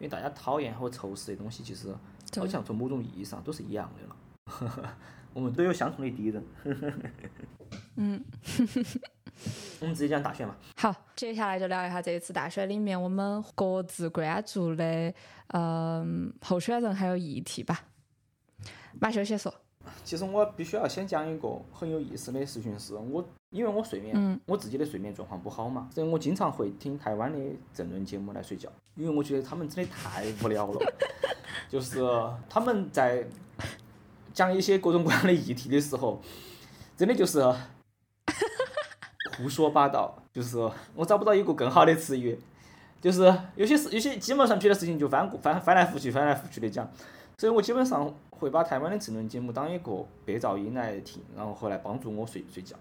[0.01, 1.95] 为大家讨厌和仇视的东西，其实
[2.37, 4.97] 好像从某种意义上都是一样的了。
[5.35, 6.45] 我们都有相同的敌人。
[7.97, 8.25] 嗯。
[9.81, 10.55] 我们直接讲大选嘛。
[10.77, 15.15] 好，接下来就聊一下这一次大选里面我们各自关注的
[15.49, 17.81] 嗯候选人还有议题吧。
[18.99, 19.53] 马修先说。
[20.05, 27.39] 其实我必须要先讲一个很有意思的事情，是我因为我睡眠，我自己的睡眠状况不好嘛，所以我经常会听台湾的
[27.73, 30.81] 政论节目来睡觉，因为我觉得他们真的太无聊了，
[31.69, 32.01] 就是
[32.49, 33.27] 他们在
[34.35, 36.21] 讲一些各种各样的议题的时候，
[36.97, 37.43] 真的就是。
[39.39, 40.59] 胡说八道，就是
[40.95, 42.39] 我找不到一个更好的词语，
[43.01, 43.23] 就是
[43.55, 46.87] 有些事，有些鸡毛蒜皮的事情就翻过翻翻来覆去，翻来覆去的讲，
[47.41, 52.77] 所以我基本上会把台湾的政论节目当一个白噪音来听，然后后来帮助我睡睡觉。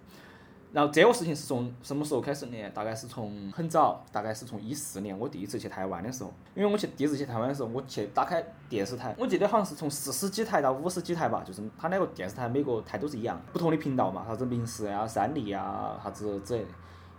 [0.74, 2.58] 然后这个事情是从什么时候开始呢？
[2.74, 16.70] 大概是从很早，大概是从一四年我第一次去台湾的时候，因为我去第一次去台湾的时候，我去打开电视台，我记得好像是从四十几台到五十几台吧，就是它那个电视台每个台都是一样，不同的频道嘛，啥子民视啊、三立啊，啥子之类的，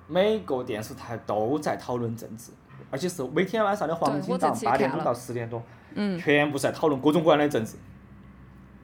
[0.07, 2.53] 每个电视台都在讨论政治，
[2.91, 5.63] 而且是每天晚上的黄金档，八点钟到十点多，
[5.95, 7.77] 嗯，全部是在讨论各种各样的政治，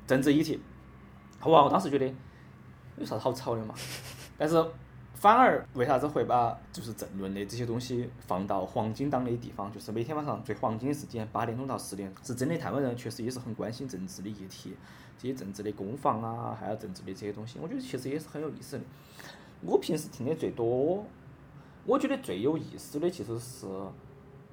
[0.07, 0.61] 政治议题。
[1.45, 2.07] 哇，我当时觉得
[2.99, 3.75] 有啥子好吵的嘛？
[4.39, 4.65] 但是
[5.15, 9.73] 反而为啥子会把就是政论的这些东西放到黄金档的地方？
[9.73, 12.59] 就是每天晚上最黄金的时间，八点钟到十点，是真的。
[12.59, 14.77] 台湾人确实也是很关心政治的议题，
[15.19, 18.85] 这些政治的攻防啊，还有政治的这些东西，我觉得其实也是很有意思的。
[19.63, 21.07] 我平时听的最多，
[21.85, 23.67] 我觉得最有意思的其实是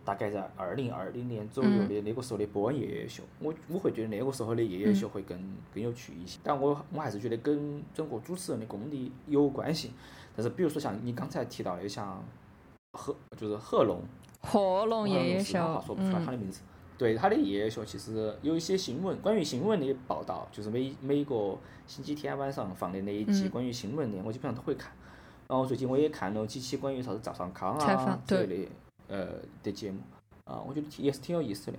[0.05, 5.37] 大概在二零二零年左右的那个时候的播音夜夜秀，我我会觉得那个时候的夜夜秀会更
[5.73, 6.39] 更有趣一些。
[6.43, 9.91] 但我我还是觉得跟整个主持人的功力有关系。
[10.35, 12.23] 但是比如说像你刚才提到的，像
[12.93, 14.01] 贺就是贺龙，
[14.41, 16.61] 贺龙夜夜秀，说不出来他的名字。
[16.97, 24.91] 对他的夜夜秀，其实有一些新闻，关于新闻的报道，就是每每个星期天晚上放的那一集嗯关于新闻的，我基本上都会看。
[25.47, 28.71] 然后最近我也看了几期关于啥子赵尚康啊之类的
[29.07, 29.27] 呃
[29.61, 29.99] 的节目，
[30.45, 31.77] 啊，我觉得也是挺有意思的。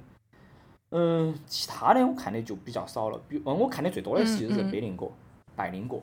[0.90, 4.70] 嗯，其他的我看的就比较少了，比嗯我看的最多的其实是嗯嗯。
[4.70, 5.08] 贝林哥，
[5.56, 5.96] 拜林哥，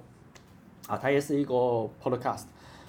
[0.88, 1.54] 啊，它也是一个
[2.04, 2.46] podcast，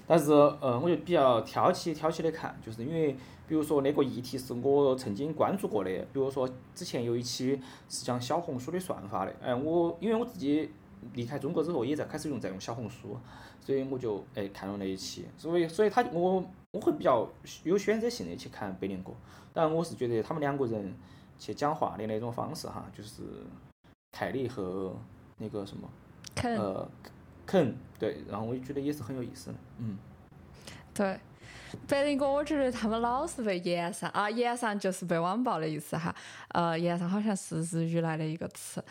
[0.06, 3.12] 但是呃，我就比较挑起挑起的看，就是因为
[3.46, 10.70] 比如说那个议题是我曾经关注过的，比如说之前有一期是讲小红书的算法的，哎，我因为我自己
[11.14, 13.18] 离开中国之后也在开始用在用小红书，
[13.60, 17.28] 所以我就哎看了那一期，所以所以他我我会比较
[17.64, 19.12] 有选择性的去看贝林哥，
[19.52, 20.94] 当然我是觉得他们两个人
[21.38, 23.22] 去讲话的那种方式哈，就是
[24.12, 24.96] 凯莉和
[25.38, 25.88] 那个什么
[26.34, 26.88] 肯呃
[27.44, 29.98] 肯对，然后我就觉得也是很有意思的，嗯。
[30.94, 31.18] 对，
[31.88, 36.14] 白灵哥，我觉得他们老是被延上啊，延上就是被网暴的意思哈。
[36.48, 38.84] 呃，延上好像是日语来的一个词。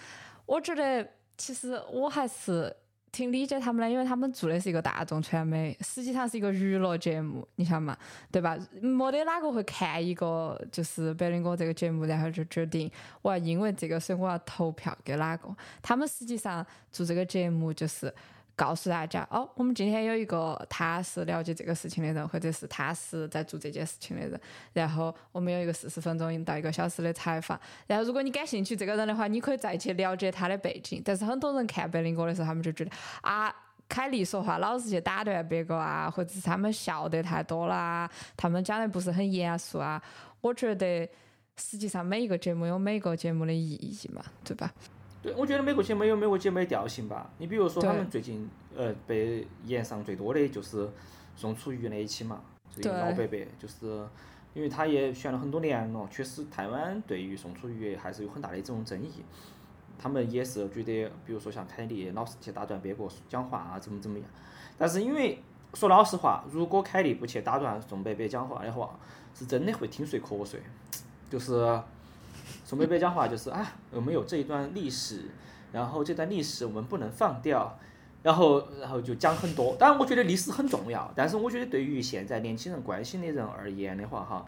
[0.48, 1.08] 我觉得
[1.42, 2.72] 其实我还是
[3.12, 7.98] 挺理解他们的，因为他们做的是一个大众传媒，实际上是一个娱乐节目，你想嘛，
[8.32, 8.56] 对吧？
[8.80, 12.90] 没得哪个会看一个就是白灵哥这个节目，然后就决定
[13.24, 15.50] 我要因为这个，所以我要投票给哪个。
[15.82, 18.14] 他们实际上做这个节目就是。
[18.62, 24.40] 告诉大家哦，我们今天有一个他是了解这个事情的人，或者是他是在做这件事情的人，
[24.74, 31.02] 然后我们有一个四十分钟到一个小时的采访，然后如果你感兴趣这个人的话，你可以再去了解他的背景。
[31.04, 32.92] 但是很多人看白灵哥的时候，他们就觉得
[33.22, 33.52] 啊。
[33.90, 40.02] 凯莉说话老是去打断别个啊，或者是他们笑得太多啦，他们讲的不是很严肃啊。
[40.40, 41.06] 我觉得
[41.58, 44.72] 实际上每一个节目有每一个节目的意义嘛，对吧？
[45.22, 47.30] 对，我觉得每个节目有每个节目的调性吧。
[47.38, 50.90] 你比如说，他们最近呃被延上最多的就是
[51.36, 52.42] 宋楚瑜那一期嘛，
[52.72, 54.04] 这个对老伯伯，就是
[54.56, 59.24] 因为他也选了很多年了，确实台湾对于宋楚瑜还是有很大的这种争议。
[60.00, 64.28] 他们也是觉得，比如说像凯莉老是去打断别个讲话啊，怎么怎么样。
[64.76, 65.38] 但是因为
[65.76, 69.00] 说老实话，如果凯莉不去打断宋伯伯讲话的话，
[69.36, 70.60] 是真的会听睡瞌睡，
[71.30, 71.80] 就是。
[72.72, 75.26] 从贝贝讲话就是啊，我们有这一段历史，
[75.74, 77.78] 然后这段历史我们不能放掉，
[78.24, 79.76] 然后然后就讲很多。
[79.76, 84.46] 当然，我觉得历史很重要，但是我觉得对于现在年轻人关心的人而言的话，哈，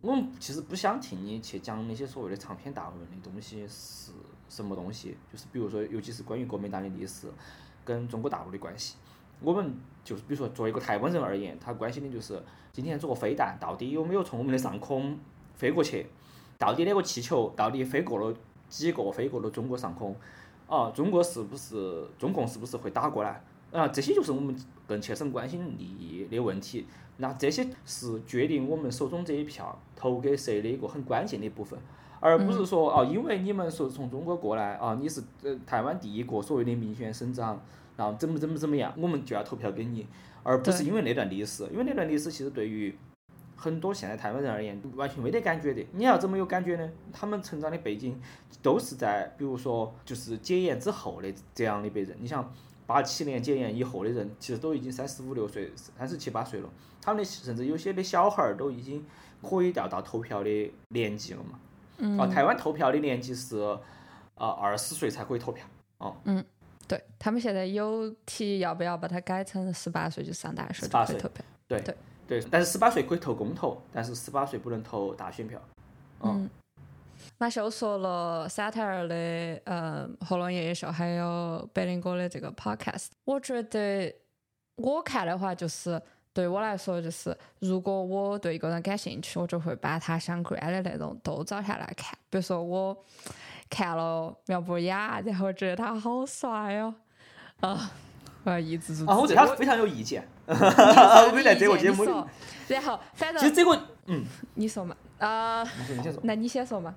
[0.00, 4.12] 我们其实不想听你去讲那些所谓的长篇大论的东西是
[4.48, 7.26] 什么东西，就是比如说，尤其是关于国民党的历史
[7.84, 8.96] 跟中国大陆的关系。
[9.42, 12.42] 我们就是比如说，作为一个台湾人而言，他关心的就是
[12.72, 15.18] 今天这个飞弹到底有没有从我们的上空
[15.56, 16.06] 飞过去。
[16.64, 18.34] 到底那个气球到底飞过了
[18.70, 20.16] 几个飞过了中国上空？
[20.66, 23.44] 啊，中国是不是中共是不是会打过来？
[23.70, 24.56] 啊，这些就是我们
[24.86, 26.86] 更切身关心利益的问题。
[27.18, 31.78] 那这些是决定我们手中这一票投给谁的一个很关键的部分，
[32.18, 37.60] 而不是说哦、因为你们说从中国过来啊，你是呃台湾第一个所谓的民选省长，
[37.98, 40.06] 然后怎么怎么怎么样，我们就要投票给你，
[40.42, 42.96] 而不是因为那段历史，因为那段历史其实对于
[43.64, 45.86] 很多现在台湾人而言，完全没得感觉的。
[45.92, 46.92] 你要怎么有感觉呢？
[47.10, 48.20] 他们成长的背景
[48.62, 52.14] 都是在，比如说就是解严之后的这样的一辈人。
[52.20, 52.52] 你像
[52.86, 56.68] 八七年解严以后的人，其实都已经三十五六岁、三十七八岁了，
[57.00, 59.02] 他们的甚至有些的小孩儿都已经
[59.42, 61.58] 可以调到投票的年纪了嘛。
[61.96, 63.58] 嗯啊，台湾投票的年纪是
[64.34, 65.64] 啊二十岁才可以投票。
[65.98, 66.44] 哦，嗯
[66.86, 71.44] 对他们现在有提要不要把它改成十八岁就上大学就18岁可以投票。
[71.66, 71.96] 对对
[72.26, 75.60] 对，但是十八岁可以投公投，但是十八岁不能投大选票。
[76.22, 76.48] 嗯，
[77.38, 79.14] 马修说了沙特尔的
[79.64, 83.08] 呃《喉咙夜夜秀》，还有白灵哥的这个 podcast。
[83.24, 84.14] 我觉得
[84.76, 86.00] 我看的话，就是
[86.32, 92.18] 对我来说，就是如果我对一个人感兴趣，我就会把他相关的内容都找下来看。
[92.30, 92.96] 比如说我
[93.68, 96.94] 看了苗博雅，然后觉得他好帅哦，
[97.60, 97.90] 啊，
[98.44, 100.26] 我要抑制住啊，我对他非常有意见。
[100.52, 102.10] 我我没在这个节目里。
[102.68, 104.24] 然后反正其实这个，嗯，
[104.54, 106.94] 你说嘛，啊、你说你先说，那你先说嘛。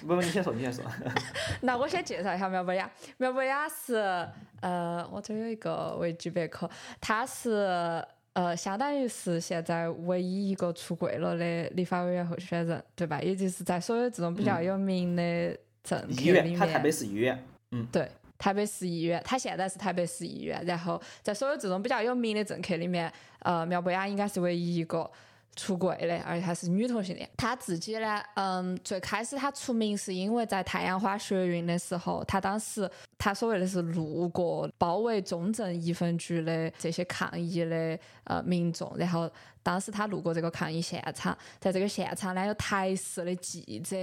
[0.00, 0.84] 不不，你先说，你先说。
[1.62, 2.90] 那我先介绍一下苗博雅。
[3.16, 3.94] 苗博雅是
[4.60, 6.68] 呃，我这有一个维基百科，
[7.00, 8.04] 他是
[8.34, 13.20] 呃，相当于是现在唯一一个出柜了的立法委员候选人，对吧？
[13.22, 17.42] 也就是在所有这种比较有名的政议客里员，面，他台北市议员，
[17.90, 18.10] 对，
[18.40, 20.64] 台北市议员，他现在是台北市议员。
[20.64, 25.08] 然后在所有这种比较有名的政客里面，呃，苗博雅应该是唯一一个
[25.56, 27.28] 出柜的，而且她是女同性恋。
[27.36, 39.30] 她自己呢，嗯，最开始她出名是因为在太阳花学运的时候，她当时她所谓的是路过包围中正一分局的这些抗议的呃民众，然后
[39.62, 43.96] 当时她路过这个抗议现场，在这个现场呢有台视的记者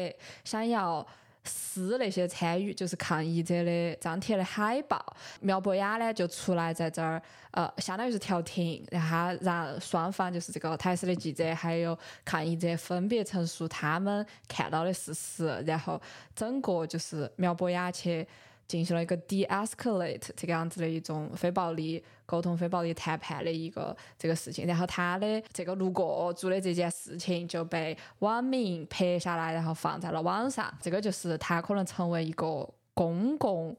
[0.44, 1.04] 想要。
[1.48, 5.04] 撕那些参与就是抗议者的张贴的海报，
[5.40, 7.22] 苗博雅呢就出来在这儿，
[7.52, 16.00] 呃，相当于是调停，然后让双方就是这个台视的记者还有抗议者分别陈述他们看到的事实，然后
[16.36, 18.28] 整个就是苗博雅去。
[18.68, 30.72] 进行了一个 de-escalate 这个样子的一种非暴力沟通、非暴力谈判的一个这个事情，然后他的这个路过做的这件事情就被网民拍下来，然后放在了网上。
[30.82, 33.76] 这个就是他可能成为一个公共。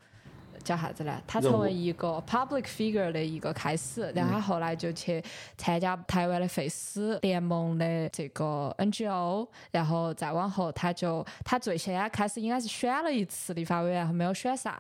[0.69, 1.19] 叫啥子呢？
[1.27, 5.25] 他成为一个 public figure 的一个开始，然后他后来就去
[5.57, 14.77] 参加台湾的废死联盟的这个 NGO，然后再往后他就他最先开始应该是选了一次立法委员，没有选上，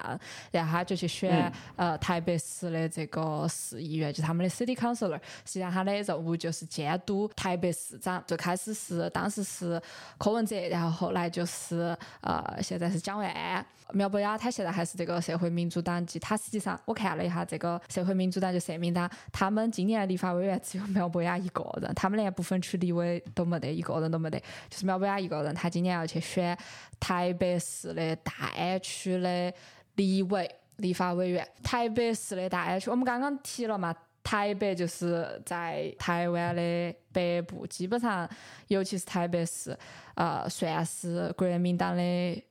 [0.51, 5.19] 然后他就去选呃台北市的这个市议员，就他们的 city councilor。
[5.47, 8.23] 实际上他的任务就是监督台北市长。
[8.27, 9.81] 最开始是当时是
[10.19, 13.65] 柯文哲，然后后来就是呃现在是蒋万安。
[13.95, 15.79] 苗博雅他现在还是这个社会民主。
[15.79, 26.59] 党籍，他实际上我看了一下这个社会民主党就社民党，他们今年立法委员只有苗博雅一个人，他们连不分区立委都没得，一个人都没得，就是苗博雅一个人，他今年要去选
[26.99, 29.53] 台北市的大安区的
[29.95, 31.47] 立委、立法委员。
[31.63, 38.29] 台北市的大安区，我们刚刚提了嘛，台北就是在台湾的北部，基本上
[38.67, 39.79] 尤其是台北市，
[40.17, 42.45] 呃，算是国民党的。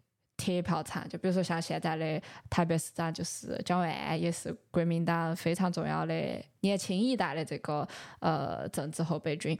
[0.53, 6.13] 铁票场，就比如说像现在的台北市长就是蒋万安，也是国民党非常重要的
[6.61, 7.85] 年轻一代的这个
[8.19, 9.57] 呃政治后备军。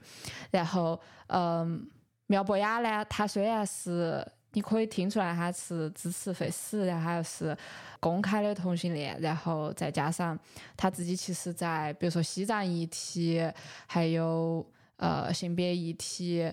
[0.49, 1.85] 然后，嗯，
[2.27, 7.55] 苗博雅呢，他虽然是你可以听出来他是支持废死，然后是
[7.99, 10.39] 公开的同性恋，然后再加上
[10.77, 13.45] 他自己其实在比如说西藏议题，
[13.87, 14.65] 还有
[14.95, 16.49] 呃性别议题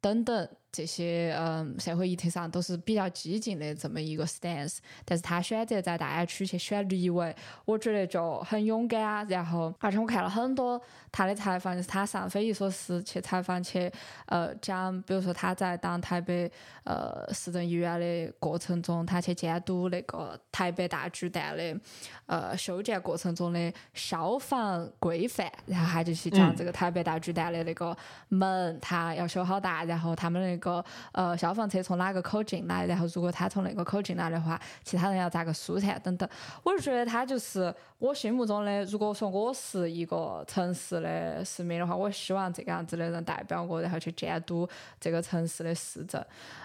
[0.00, 0.48] 等等。
[0.76, 9.24] 这些嗯社会议题上都是比较激进的这么一个 stance，但是他选择在大安区去选立委，我觉得就很勇敢啊。
[9.24, 10.78] 然后，而且我看了很多
[11.10, 13.90] 他的采访，就是他上非遗说是去采访去
[14.26, 16.52] 呃讲，比如说他在当台北
[16.84, 21.80] 呃市政议员的过程中，他去监督那个台北大巨蛋的
[22.26, 27.96] 呃修建过程中的消防规范，然后他就去讲这个台北大巨蛋的那个
[28.28, 30.65] 门，他要修好大，然后他们那个。
[30.66, 32.84] 个呃，消防车从哪个口进来？
[32.86, 36.28] 然后如果他从那个口进来的话，其他人要咋个疏散等等。
[36.64, 38.84] 我就觉得他就是我心目中的。
[38.86, 46.24] 如果说我是一个城市的市民的话，我希望这个样子的人代表我，然后去监督这个城市的市政。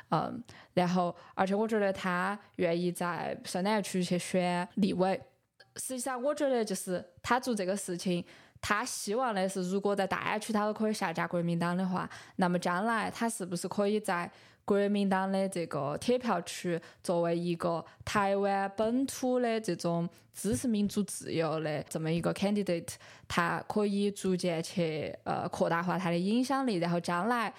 [0.09, 0.43] 嗯，
[0.73, 5.21] 然后而且我觉得他愿意在深南区去选立委。
[5.75, 8.25] 实际上，我觉得就是他做这个事情。
[8.61, 14.31] 他希望的是，如果在大安区他都可以下架国民党的话，那么将来他是不是可以在
[14.63, 22.93] 国民党的这个铁票区作为一个台湾本土的这种支持民主自由的这么一个 candidate，
[23.27, 27.51] 他可以逐渐去呃扩大化他的影响力，然后将来。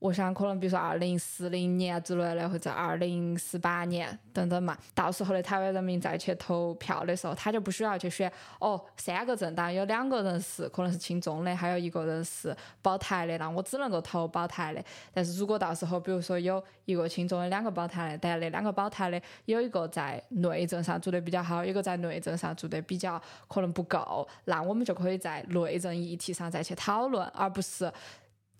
[0.00, 14.82] 我想可能比如说二零四零年之类的，或者二零四八年等等嘛，到时候的台湾人民再去投票的时候，他就不需要去选哦，三个政党有两个人是可能是亲中的，还有一个人是保台的，那我只能够投保台的。
[15.12, 27.92] 但是如果到时候比如说有一个亲中的，两个保台的，但那两个保台的有一个在内政上做的比较好，一个在内政上做的比较可能不够，那我们就可以在内政议题上再去讨论，而不是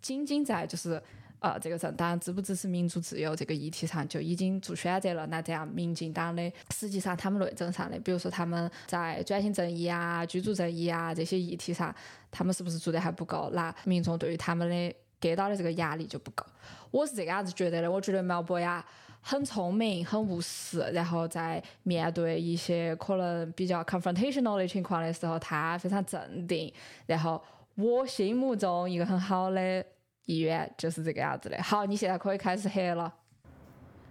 [0.03, 1.03] 仅仅在就是。
[1.41, 5.27] 呃，这个政党支不支持民主自由这个议题上就已经做选择了。
[5.29, 11.95] 那这样，民进党的实际上他们内政上的，比如说他们在转型正义啊、居住正义啊这些议题上，
[12.31, 13.51] 他们是不是做的还不够？
[13.55, 16.45] 那民众对于他们的给到的这个压力就不够。
[16.91, 17.91] 我是这个样子觉得的。
[17.91, 18.85] 我觉得苗博雅
[19.23, 26.71] 很聪明、很务实，然后在面对一些可能比较 confrontational 的情况的时候，他非常镇定。
[27.07, 27.43] 然后
[27.77, 29.83] 我心目中一个很好的。
[30.31, 31.61] 意愿就是这个样子的。
[31.63, 33.13] 好，你现在可以开始黑了。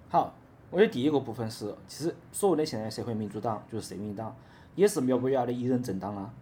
[0.09, 0.33] 好，
[0.69, 4.35] 我的第一个部分是，其实所谓的现在社会民主党就是社民党，
[4.75, 6.33] 也是苗博雅的一人政党啊。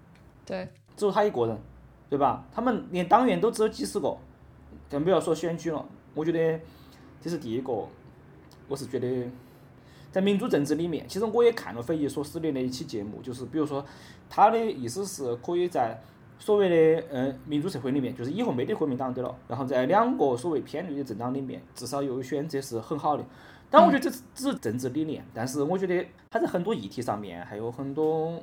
[0.46, 0.68] 对。
[0.96, 1.56] 只有他一个人，
[2.10, 2.44] 对吧？
[2.52, 4.18] 他们连党员都只有几十个，
[4.90, 5.86] 更不要说选举了。
[6.16, 6.60] 我觉得
[7.22, 7.72] 这是第一个，
[8.68, 9.30] 我是觉得
[10.12, 13.86] 在民主政治里面，其实我也看了匪夷所思的那一期节目，就是比如说
[14.28, 16.02] 他的意思是可以在
[16.40, 23.24] 所谓的嗯民主社会里面，就是以后没得国民党的了，然后在两个所谓偏绿的政党里面，至少有选择是很好的。
[23.70, 28.42] 但我觉得这只是政治理念，但是我觉得他在很多议题上面，还有很多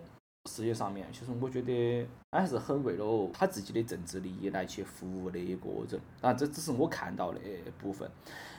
[0.51, 6.01] 事业上面，其实我觉得他还是很为了他自己的政治利益来去服务的一个人。
[6.21, 7.39] 啊，这只是我看到的
[7.79, 8.11] 部分，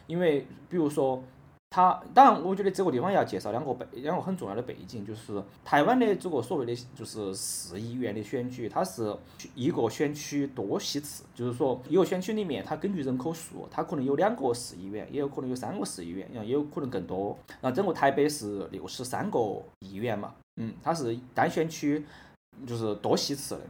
[0.08, 1.22] 因为比如说。
[1.76, 9.14] 它当然，我觉得这个地方要介绍两个背两个很重要的背景，就是台湾的这个所谓的就是市议员的选举，它是
[9.56, 17.38] 一个选区多席次，就是说一个选区里面，它根据人口数，它可能有两个市议员，也有可能有三个市议员，也有可能更多。
[17.60, 22.06] 那整个台北是六十三个议员嘛，嗯，它是单选区
[22.66, 23.62] 就是多席次的。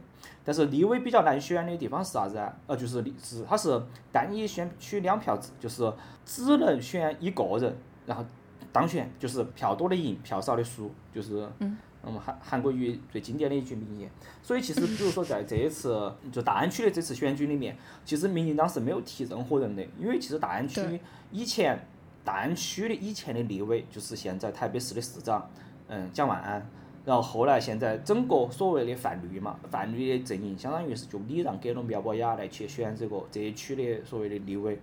[0.44, 2.54] 但是立委比较难选的地方是啥子啊？
[2.68, 3.82] 呃，就是是它是
[4.12, 5.92] 单一选区两票制，就是
[6.24, 7.76] 只能选一个人。
[8.06, 8.24] 然后
[8.72, 11.76] 当选就是票多的赢，票少的输，就是嗯
[12.12, 14.08] 们韩韩国瑜最经典的一句名言。
[14.42, 21.00] 所以其实比如说在这一次就大安区的这次选举里面，其实民进党是没有提任何人的，因为其实大安区
[21.32, 21.84] 以前
[22.24, 25.50] 大安区的以前的立委就是现在台北市的市长，
[25.88, 26.64] 嗯蒋万安，
[27.04, 34.78] 然后后来现在整个所谓的泛绿嘛，泛绿的阵营相当于是就礼让给了苗博雅来去选这个这一区的所谓的立委，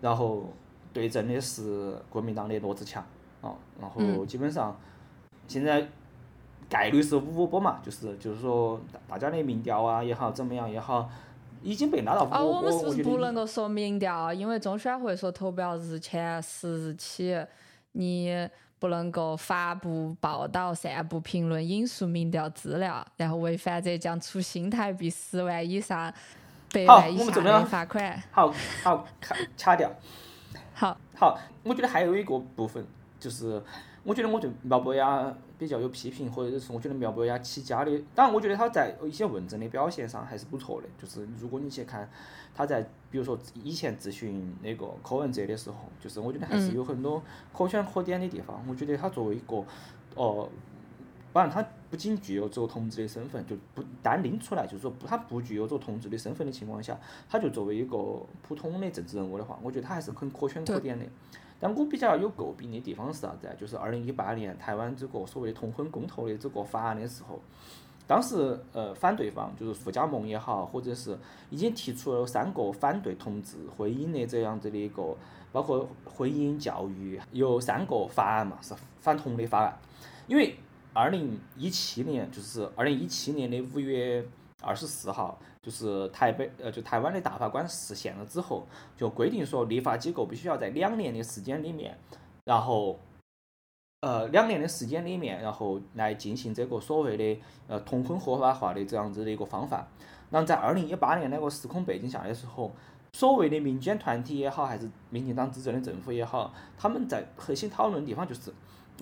[0.00, 0.52] 然后。
[0.92, 3.04] 对阵的是国民党的罗志强，
[3.40, 4.78] 哦，然后基本上
[5.46, 5.86] 现在
[6.68, 11.08] 概率是五五波嘛，就是就是说大家的民调啊也好，怎么样也好，
[11.62, 12.56] 已经被拉到五五波。
[12.56, 14.32] 我们是不是不能够说民调？
[14.32, 17.36] 因为中选会说投票日前十日起，
[17.92, 26.12] 你不能够发布报道、散布评论、引述民调资料，然后违反者将处新台币十万以上
[26.72, 28.22] 百万以下的罚款。
[28.30, 29.88] 好好卡卡掉。
[31.20, 32.82] 好，我觉得还有一个部分，
[33.18, 33.62] 就是
[34.04, 40.88] 我觉得我对苗博雅比较有批评，或者是我觉得苗博雅起家的，当然我觉得他在一些问政的表现上还是不错的。
[40.98, 42.08] 就是如果你去看
[42.54, 48.64] 他在比如说以前咨询那个柯文哲的时候，就是我觉得还是有很多可圈可点的地方。
[48.66, 49.62] 我觉得他作为一个，
[50.14, 50.48] 哦，
[51.34, 56.96] 反正他不仅具有这个同志的身份，就不单拎出来，就是说他不具有这个同志的身份的情况下，
[57.28, 57.96] 他就作为一个
[58.42, 61.04] 普通的政治人物的话，我觉得他还是很可圈可点的。
[61.58, 63.52] 但我比较有诟病的地方是啥子啊？
[63.58, 67.40] 就是二零一八年台湾这个所谓的同婚公投的这个法案的时候，
[68.06, 71.18] 当时呃反对方就是傅家梦也好，或者是
[71.50, 75.16] 已经提出了三个反对同志婚姻的这样子的一个，
[75.50, 79.76] 包括婚姻教育有三个法案嘛，是反同的法案，
[80.28, 80.54] 因为。
[80.92, 84.26] 二零一七年，就是二零一七年的五月
[84.60, 88.66] 二十四号，就是台北呃，就台湾的大法官释宪了之后，
[88.96, 91.96] 就规定说，立法机构必须要在两年的时间里面，
[92.44, 92.98] 然后，
[94.00, 99.86] 呃，两年的时间里面，然后来进行这个所谓的呃同婚合法化的这样子的一个方法。
[100.30, 102.72] 然后在二零一八年那个时空背景下的时候，
[103.12, 108.52] 所谓的民间团体也好，还是民进党执政的政府也好，他们在核心讨论的地方就是。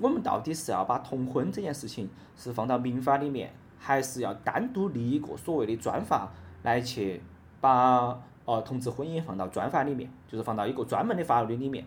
[0.01, 6.33] 我们到底是要把同婚这件事情是放到民法里面，还是要单独立一个所谓的专法
[6.63, 7.21] 来去
[7.61, 11.85] 把呃同志婚姻放到专法里面，就是放到一个专门的法律里面。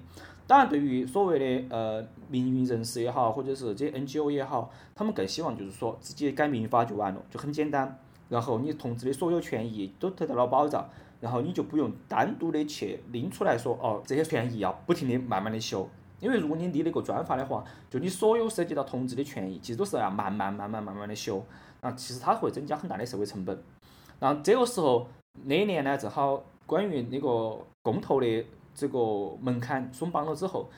[0.47, 7.97] 当然，对于所谓的呃民运人士也好，或者是这些 NGO 也好，他们更希望就是说直接改民法就完了，就很简单。
[8.27, 10.89] 然后你同志的所有权益都得到了保障，
[11.21, 15.89] 然后你就不用单独的去拎出来说哦，这些权益要不停的慢慢的修。
[16.21, 21.43] 因为如果你立了一个专法的话，就你所有涉及到同志的权益，其实都是要慢慢、慢慢、慢慢的修，
[21.81, 23.61] 那其实它会增加很大的社会成本。
[24.19, 25.07] 然后这个时候
[25.43, 28.45] 那一年呢，正好关于那个公投的
[28.75, 30.69] 这个门槛松绑了之后，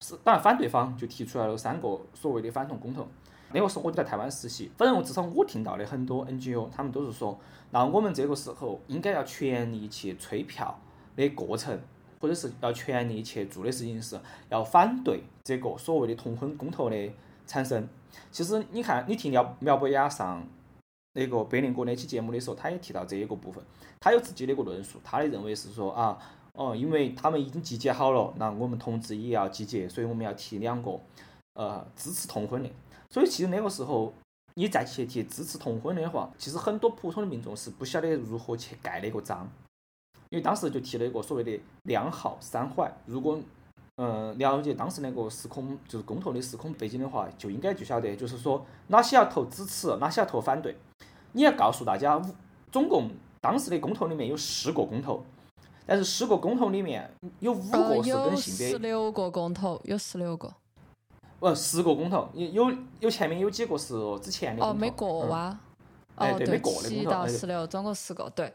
[0.00, 3.06] 是当然反对方就提出来了三个所谓的反同公投。
[3.54, 7.38] 那个时候我就在台湾实习，反正我至少我听到的很多 NGO，他们都是说，
[7.70, 10.78] 那我们这个时候应该要全力去催票
[11.16, 11.78] 的过程。
[12.22, 14.16] 或者是要全力去做的事情是
[14.48, 17.10] 要反对这个所谓的同婚公投的
[17.48, 17.88] 产生。
[18.30, 20.46] 其实你看，你听苗苗博雅上
[21.14, 23.60] 那个百灵国那期节目的时候，他也提到这一个部分，
[23.98, 26.16] 他有自己的一个论述，他的认为是说啊，
[26.52, 31.00] 哦，因为他们已经集结好了，那我们同志也要集结，所以我们要提两个
[31.54, 32.70] 呃支持同婚的。
[33.10, 34.14] 所以其实那个时候
[34.54, 39.50] 你再去提支持同婚的话，其实很多普通的民众是不晓得如何去盖那个章。
[40.32, 43.38] 因为当时就提了一个所谓的两好三坏，如果
[43.96, 50.74] 嗯了解当时那个时空就是公投的时空背景的话，就应该就晓得，就是说哪些要投支持，哪些要投反对。
[51.32, 52.18] 你要告诉大家，
[52.70, 53.10] 总共
[53.42, 55.22] 当时的公投里面有十个公投，
[55.84, 57.10] 但是十个公投里面
[57.40, 58.70] 有五个是跟性别。
[58.70, 60.50] 十六个公投，有十六个。
[61.40, 64.64] 呃，十个公投，有有有前面有几个是之前的。
[64.64, 65.58] 哦，没过哇。
[66.16, 68.52] 哦，对，没过的十六，总共十个，对，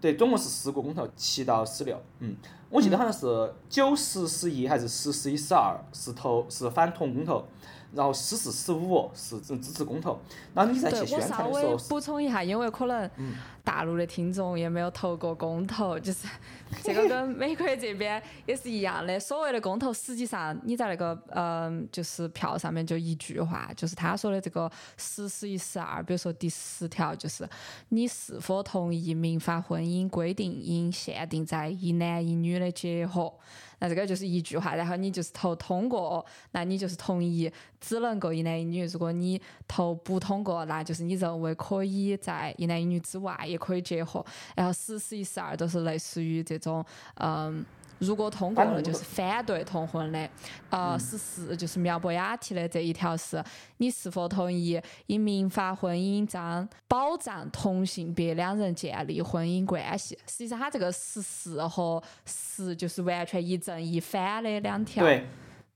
[0.00, 2.00] 对，总共是十个公投，七到十六。
[2.20, 2.34] 嗯，
[2.70, 7.44] 我记得好像是九十十一还是十十一十二是投是反同公投，
[7.92, 10.18] 然后十四十五是支支持公投。
[10.54, 13.34] 然后你再去宣传的时候是，补充一下，因为可能嗯
[13.70, 16.26] 大陆的听众也没有投过公投，就是
[16.82, 19.20] 这个跟美国这边也是一样的。
[19.20, 27.48] 所谓的公投，实际上你在那个嗯、就是票上面就一句话，就是他说的这个十、十一、十二，比如说第十条就是
[27.90, 33.32] 你是否同意民法婚姻规定应限定在一男一女的结合。
[33.80, 37.50] 那这个就是一句话，然后你就是投通过，那你就是同意
[37.80, 38.86] 只能够一男一女。
[38.86, 44.24] 如果你投不通过，那就是你认为可以在一男一女之外也可以结合。
[44.54, 46.84] 然后十、十一、十二都是类似于这种，
[47.14, 47.64] 嗯。
[48.00, 50.28] 如果通过了，就是反对同婚的。
[50.70, 53.42] 呃，十四就是苗博雅提的这一条是，
[53.76, 60.18] 你是否同意以民法婚姻章保障同性别两人建立婚姻关系？
[60.26, 65.04] 实际上，它这个十四和十就是完全一正一反的两条。
[65.04, 65.26] 对，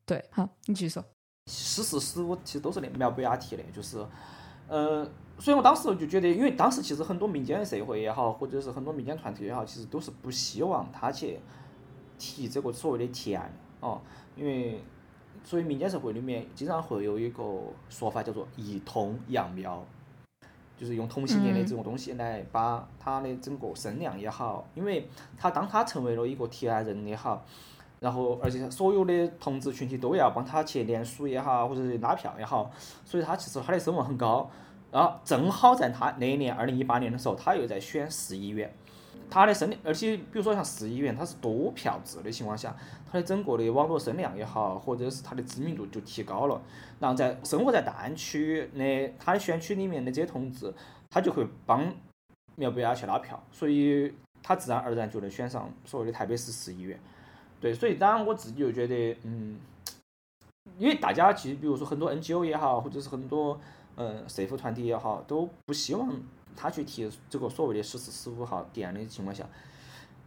[0.07, 1.05] 对，好，你继续说。
[1.47, 3.99] 十四十五其实都是那苗博雅提的，就是，
[4.67, 5.07] 呃，
[5.39, 11.39] 所以我当时就觉得，因为当时其实很多民间的社会也好，或者是很多民间团体也好，其实都是不希望他去
[12.19, 14.01] 提这个所谓的提案哦，
[14.37, 14.81] 因为
[15.45, 17.43] 所以民间社会里面经常会有一个
[17.89, 19.85] 说法叫做一通养苗，
[20.77, 27.45] 就是用同性恋的这种东西来把他的整个声量也好，因为他当他成为了一个提案人也好。
[28.01, 32.71] 然后，而且所有的同志群体都要帮他去联署也好，或者是拉票也好，
[33.03, 34.51] 所以他其实他的声望很高。
[34.93, 38.71] 然后正好在他那一年二零一八年的时候，他又在选市议员，
[39.31, 42.77] 他的声量，而且比如说像市议员，他是多票制的情况下，
[43.11, 46.61] 他的整个的网络声量也好，或者是他的知名度就提高了。
[47.01, 50.73] 然后在生活在大安区的他的选区里面的这些同志，
[51.11, 51.93] 他就会帮
[52.57, 56.99] 苗博雅去拉票，所以他自然而然就能选上所谓的台北市市议员。
[57.61, 59.59] 对，所以当然我自己就觉得，嗯，
[60.79, 63.59] 因为大家其实比如说很多 NGO 也好，或者是很多
[63.97, 66.11] 呃社福团体也好，都不希望
[66.57, 69.45] 他去提这个所谓的十四十五号提案的情况下，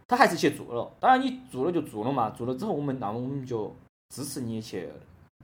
[0.06, 0.90] 他还是去做了。
[0.98, 3.74] 当然你做了就做了嘛，做了之后我们那我们就
[4.08, 4.88] 支持你去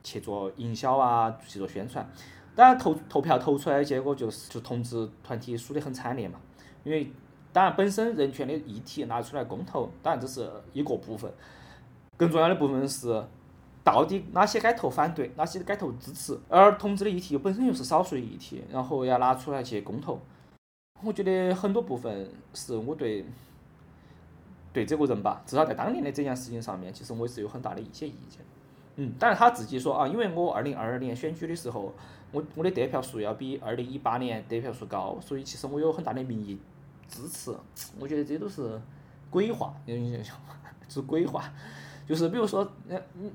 [0.03, 2.09] 去做营销啊，去做宣传。
[2.55, 6.39] 当然投投票投出来的结果就是就同志团体输得很惨烈嘛，
[6.85, 7.11] 因为
[7.53, 11.33] 当然本身人权的议题拿出来公投，当然这是一个部分。
[12.17, 13.25] 更重要的部分是，
[13.83, 20.21] 到底哪些该投反对，哪些该投支持，而同志的议题本身又是少数的议题，然后要拿出来去公投，
[21.05, 23.25] 我觉得很多部分是我对
[24.73, 28.41] 对这个人吧，至少在当年的这件事情上面，其实我是有很大的一些意见。
[28.97, 31.93] 嗯，当然他自己说啊，因为我二零二二年选举的时候，
[32.33, 36.59] 我我的得票数要比二零一八年得票数高，所以其实我有很大的民意
[37.09, 37.55] 支持。
[37.99, 38.81] 我觉得这都是
[39.31, 39.95] 鬼话，就
[40.89, 41.53] 是鬼话。
[42.07, 42.71] 就是比如说，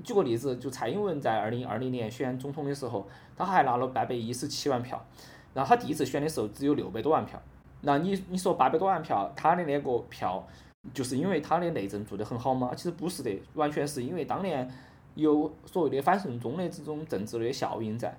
[0.04, 3.04] 举个例子，就蔡英文在二零二零年选总统的时候，
[3.36, 5.04] 他还拿了八百一十七万票，
[5.52, 7.42] 然后他第一次选的时候只有六百多万票。
[7.82, 10.46] 那你你说八百多万票，他的那个票，
[10.92, 12.72] 就是因为他的内政做得很好吗？
[12.74, 14.70] 其实不是的，完全是因为当年
[15.14, 18.16] 有所谓的反送中的这种政治的效应在。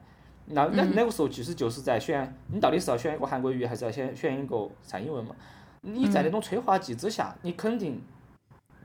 [0.48, 5.36] 那那那个时候其实就是在选，你到底是要选一个韩国瑜，还是要选选一个蔡英文嘛？
[5.82, 8.02] 你在那种催化剂之下，你肯定。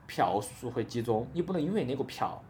[0.08, 2.40] 票数会集中，你不能因为那个票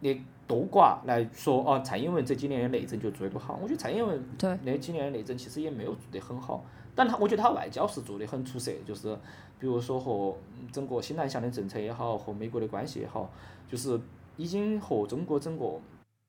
[0.00, 0.14] 那
[0.46, 3.58] 多寡来说哦，蔡英文这几年的内政就做得多好。
[3.62, 6.62] 我觉得蔡英文对那几年的内政其实也没有做得很好，
[6.94, 9.14] 但他我觉得他外交是做得很出色，就是
[9.58, 10.36] 比如说和
[10.72, 13.30] 整个新南向的政策也好，和美国的关系也好，
[13.68, 14.00] 就是
[14.36, 15.80] 已经和中国整个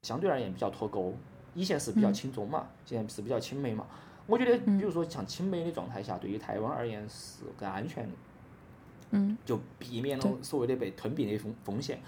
[0.03, 1.13] 相对而言比较脱钩。
[1.53, 3.85] 以前是比较亲中嘛，现在是比较亲美嘛。
[4.25, 8.11] 我觉得，比如说像亲美的状态下，对于台湾而言是更安全的。
[9.09, 11.99] 嗯，就避免了所谓的被吞并的风风险。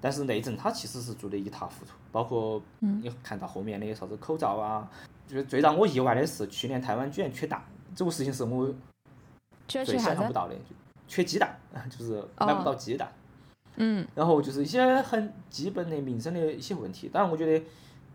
[0.00, 4.88] 但是内政它其实是做的一塌糊涂，包括你看到后面的啥子口罩啊，
[5.26, 7.60] 就是最让我意外的是，去年台湾居然缺蛋，
[7.96, 8.72] 这个事情是我
[9.66, 9.84] 最？
[9.84, 10.54] 想象不到的，
[11.08, 11.58] 缺鸡蛋，
[11.90, 13.10] 就是买不到鸡蛋。
[13.76, 17.10] 嗯，然后就是一些很基本的民生的一些问题。
[17.12, 17.66] 当然，我觉得，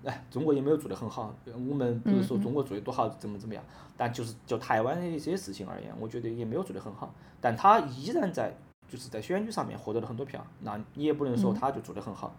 [0.06, 1.36] 哎，中国也没有做得很好。
[1.46, 3.64] 我们不是说中国做得多好，怎么怎么样，
[3.98, 7.14] 但就是就台湾的这些事情而言，我觉得也没有做得很好。
[7.40, 8.54] 但他依然在
[8.88, 12.36] 就是在选举上面获得了很多票，那你也不能说他就做得很好。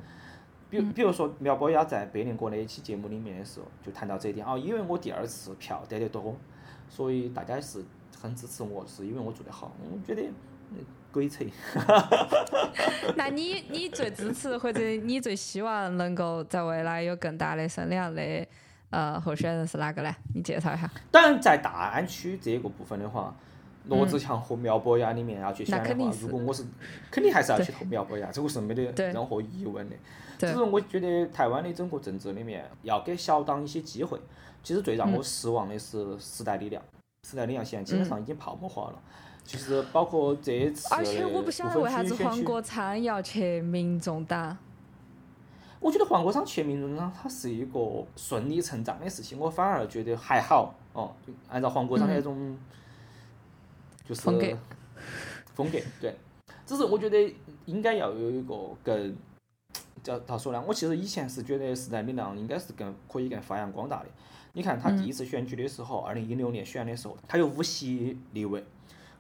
[0.69, 6.35] 比如比如说苗博雅在百灵国那一期节目里面的时候，就谈到这一点哦，因为我第二次票得得多，
[6.95, 7.83] 所以大家是
[8.21, 9.75] 很支持我，是因为我做得好。
[9.91, 10.29] 我觉得
[10.73, 11.43] 嗯鬼扯。
[13.17, 18.47] 那你你最支持或者你最希望能够在未来有更大的声量的
[18.91, 20.15] 呃候选人是哪个呢？
[20.35, 20.91] 你介绍一下。
[21.11, 23.35] 当然，在大安区这个部分的话，
[23.89, 26.63] 罗志强和苗博雅里面要去选的话，那肯定如果我是
[27.11, 29.97] 肯定还是要去投苗博雅，这个是没得任何疑问的。
[30.43, 34.21] 对只是我觉得台湾的整个政治里面要给小党一些机会。
[34.65, 36.83] 其实最让我失望的是时代力量，
[37.29, 39.03] 时代力量现在基本上已经泡沫化了。
[39.45, 42.63] 其实包括这一次而且我不晓得为啥子黄国。
[42.63, 44.57] 昌要去民众党。
[45.81, 51.11] 我觉得黄国昌去民众党，他是一个顺理成章的事情，我反而觉得还好哦。
[51.27, 52.57] 就按照黄国昌的那种，
[54.09, 54.47] 就是风格
[55.55, 56.15] 风格对。
[56.65, 57.35] 只是我觉得
[57.67, 58.55] 应该要有一个
[58.85, 59.17] 更
[60.03, 60.63] 叫咋说呢？
[60.67, 64.07] 我其实以前是觉得时代力量应该是更可以更发扬光大的。
[64.55, 68.65] 你看他第一次选举的时候，二零一六年选的时候，他有五席立委。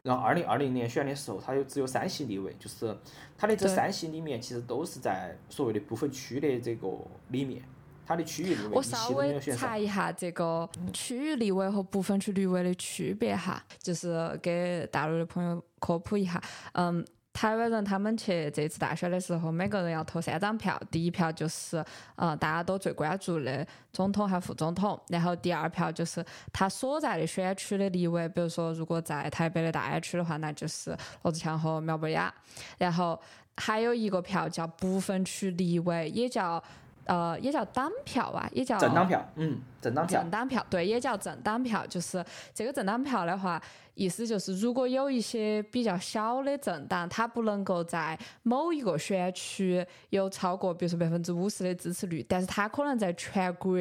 [0.02, 2.92] 然后二零二零年选的时候，他有只有三席立委，就是
[3.38, 6.88] 他的这三席里面，其实都是在所谓的不分区的这个
[7.28, 7.62] 里面，
[8.04, 9.78] 他的区域立委我稍微查。
[9.78, 16.42] 一下这个区域立委和部分区立委的区别哈，就是给大陆的朋友科普一下。
[16.72, 21.82] 嗯，台湾人他们去这次大选的时候，每个人要投三张票，第一票就是
[22.14, 32.32] 呃大家都最关注的总统和副总统，然后第二票就是他所在的选区的立委，比如说如果在台北的大安区的话，那就是罗志祥和苗博雅，
[32.78, 33.18] 然后
[33.56, 36.62] 还有一个票叫不分区立委，也叫。
[37.06, 41.86] 呃，也叫党票吧，也叫政党票，嗯，政党票政，党票，对，也叫政党票。
[41.86, 42.24] 就是
[42.54, 43.60] 这个政党票的话，
[43.94, 53.76] 意思就是如果有一些比较小的政党，它不能够在某一个选区有超过，比如说百分之五十的支持率，但是它可能在全国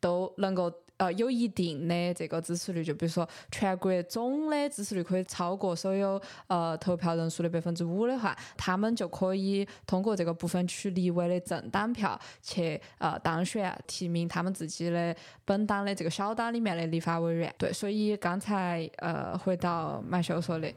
[0.00, 0.72] 都能够。
[0.98, 15.14] 呃，有一定的这个支持率，就比如说全国总的支持率可以超过所有呃投票人数的百分之五的话，他们就可以通过这个部分区立委的政党票去呃当选提名他们自己的
[15.44, 17.54] 本党的这个小党里面的立法委员。
[17.58, 20.72] 对，所以刚才呃回到马修说的，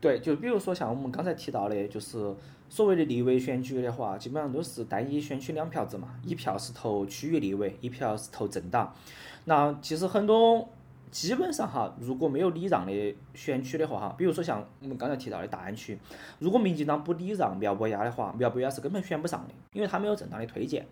[0.00, 2.32] 对，就比如说像我们刚才提到的，就是
[2.68, 8.94] 所谓的立委选举的话，基本上都是单一选区两票制嘛，一票是投区域立委，一票是投政党。
[9.44, 10.68] 那其实很多
[11.10, 15.98] 基本上哈，如果没有礼让的选区的话哈，比如说像我们刚才提到的大安区，
[16.38, 20.86] 如果民进党不礼让苗博雅的话，苗博雅是根本选不上的，因为他没有正当的推荐。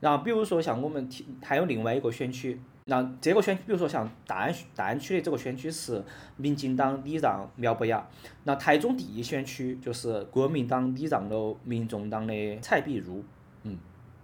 [0.00, 6.02] 然后比如说像我们提还有另外一个选区，那这个选区，比如说像大安大安区的这个选区是
[6.36, 8.04] 民进党礼让苗博雅，
[8.42, 13.22] 那台中第一选区就是国民党礼让了民众党的蔡碧如，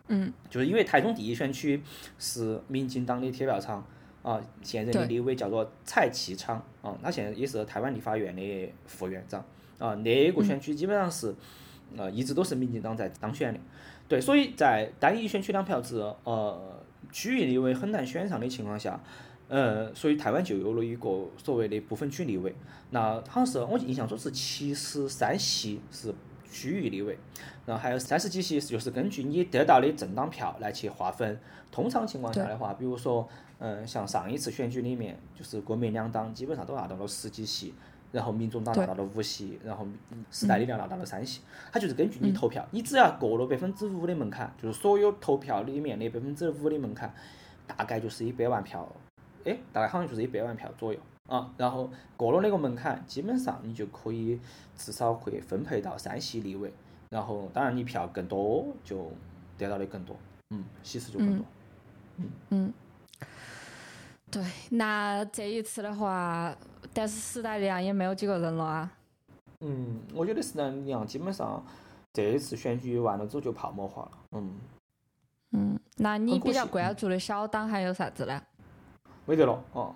[0.09, 1.83] 嗯，嗯，就是因为台中第一选区
[2.19, 3.85] 是民进党的铁票仓
[4.23, 9.45] 啊，现任的立委叫做蔡其昌啊，他现在也是台湾立法院的副院长
[9.79, 11.35] 啊，那个选区基本上是
[11.97, 13.61] 呃一直都是民进党在当选的，
[14.09, 16.83] 对，所以在单一选区两票制，呃，
[17.13, 19.01] 区域立委很难选上的情况下，
[19.49, 22.55] 呃，所以台湾就有了一个所谓的不分区立委，
[22.91, 26.13] 那好像是我印象中是七十三席是
[26.51, 27.19] 区域立委，
[27.69, 31.39] 然后还有三十几席就是根据你得到的政党票来去划分。
[31.71, 33.29] 通常情况下的话，比如说，
[33.59, 37.75] 嗯，像上一次选举里面，就是国民两党基本上都拿到了十几席，
[38.11, 39.87] 然后民众党拿到了五席，然后
[40.31, 41.43] 时代力量拿到了三席。
[41.71, 47.15] 它就是根据你投票，你只要过了百分之五的门槛，就是所有投票里面的百分之五的门槛，
[47.67, 48.91] 大概就是一百万票，
[49.45, 51.53] 哎，大概好像就是一百万票左右啊。
[51.59, 54.41] 然后过了那个门槛，基本上你就可以
[54.75, 56.73] 至少会分配到三席立委。
[57.11, 59.11] 然后当然你票更多，就
[59.57, 60.17] 得到的更多，
[60.51, 61.47] 嗯，喜事就更多。
[62.17, 62.75] 嗯嗯，
[64.31, 66.55] 对，那这一次的话，
[66.93, 68.93] 但是时代力量也没有几个人了啊。
[69.61, 71.65] 嗯，我觉得时代力量基本上
[72.13, 74.11] 这一次选举完了之后就泡沫化了。
[74.33, 74.55] 嗯，
[75.53, 78.43] 嗯，那你比较关注的小党还有啥子呢？
[79.25, 79.95] 没得了哦。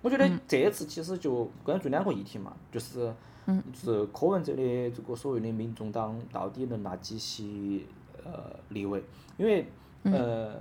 [0.00, 3.14] 我觉得嗯这一次其实就关注两个议题嘛，就是
[3.46, 7.86] 嗯是柯文哲的这个所谓的民众党到底能拿几席
[8.24, 9.02] 呃立委？
[9.36, 9.66] 因为
[10.04, 10.54] 嗯呃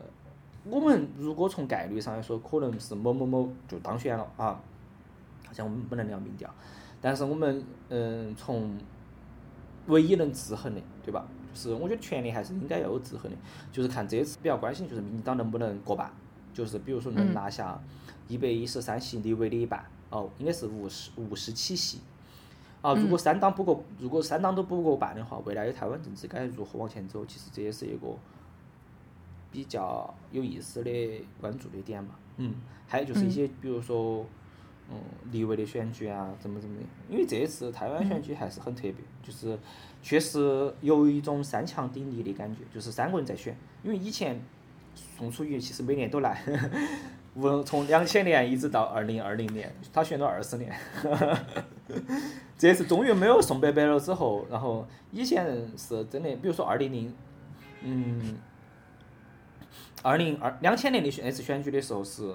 [0.64, 4.60] 我们如果从概率上来说，可能是某某某就当选了啊，
[5.46, 6.50] 好像我们不能聊民调，
[7.00, 8.78] 但是我们嗯从
[9.88, 11.28] 唯一能制衡的，对吧？
[11.54, 13.38] 就是我觉得权力还是应该要有制衡的，
[13.72, 16.12] 就是看这次比较关心就是民进党能不能过半，
[16.54, 17.80] 就是比如说能嗯拿下
[18.28, 22.00] 一百一十三席立委的一半，哦，应该是五十五十七席。
[22.82, 27.24] 啊，如果三党不过，如果三党都不过半的话，未来的台湾政治该如何往前走？
[27.26, 28.08] 其实这也是一个
[29.52, 32.16] 比较有意思的关注的点嘛。
[32.38, 32.56] 嗯，
[32.88, 34.26] 还有就是一些，比如说，
[34.90, 34.98] 嗯，
[35.32, 36.84] 立委的选举啊，怎么怎么的。
[37.08, 39.60] 因为这一次台湾选举还是很特别，就是
[40.02, 43.56] 确实有一种三强鼎立的感觉，就是三个人在选。
[43.84, 44.42] 因为以前
[44.96, 46.42] 宋楚瑜其实每年都来，
[47.36, 50.76] 无从两千年一直到二零二零年，他选了二十年。
[52.58, 57.14] 这次终于没有宋伯伯了之后，然后以前是真的，比如说二零零，
[57.82, 58.38] 嗯，
[60.04, 62.34] 二零二两千年的选那次选举的时候是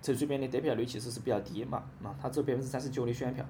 [0.00, 3.44] 陈水扁的得票率其实是比较低嘛，嘛，他只有百分之三十九的选票。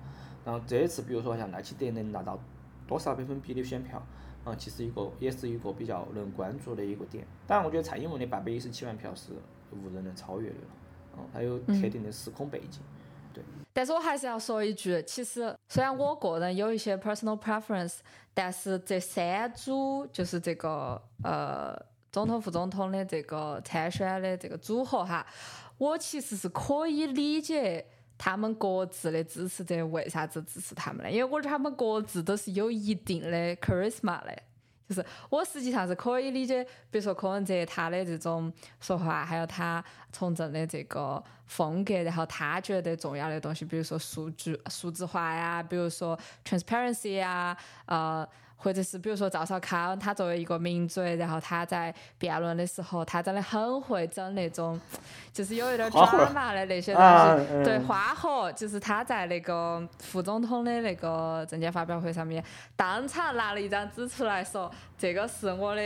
[0.45, 2.39] 然后这一次，比如说像赖清德能拿到
[2.87, 4.05] 多少百分比的选票，
[4.45, 7.25] 啊，其实一个也是一个比较能关注的一个点。
[7.47, 9.31] 当然，我觉得蔡英文的八百一十七万票是
[9.73, 10.69] 无人能超越的了，
[11.17, 12.81] 嗯，它有特定的时空背景。
[13.33, 13.43] 对，
[13.73, 17.99] 但是我还是要说一句，其实虽然我个人有一些 personal preference，
[18.35, 21.75] 但是这三组就是这个呃
[22.11, 25.27] 总统副总统的这个参选的这个组合哈，
[25.79, 27.87] 我其实是可以理解。
[28.19, 31.11] 他们各自的支持者为啥子支持他们呢？
[31.11, 34.43] 因为我觉得他们各自都是有一定的 charisma 的，
[34.93, 39.83] 就是我实际上是可以理解，比如说柯文哲他的这种说话，还有他
[40.13, 47.57] 从政的这个风格，然后他觉得重要的东西，比如说数据数字化呀，比如说 transparency 呀，
[47.87, 48.29] 呃。
[48.63, 54.81] 或者是比如说赵少康，他作为一个名嘴，然后他在辩论的时候，他真的很会整那种，
[55.33, 57.65] 就是有一点抓马的那些东西。
[57.65, 62.43] 对，花活就是他在那个副总统的那个证件发表会上面，
[62.77, 65.83] 当场拿了一张纸出来说，这个是我的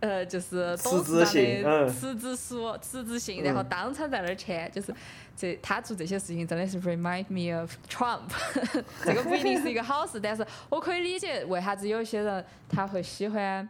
[0.00, 4.94] 呃，就是董事长的辞职书、辞职信，然后当场在那儿签，就是。
[5.38, 8.28] 这他做这些事情真的是 remind me of Trump，
[9.04, 13.66] 这个不一定是一个好事，但是我可以理解为啥子有些人他会喜欢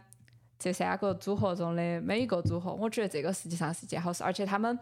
[0.57, 2.73] 这三个组合中的每一个组合。
[2.73, 4.77] 我觉得这个实际上是一件好事，而且他们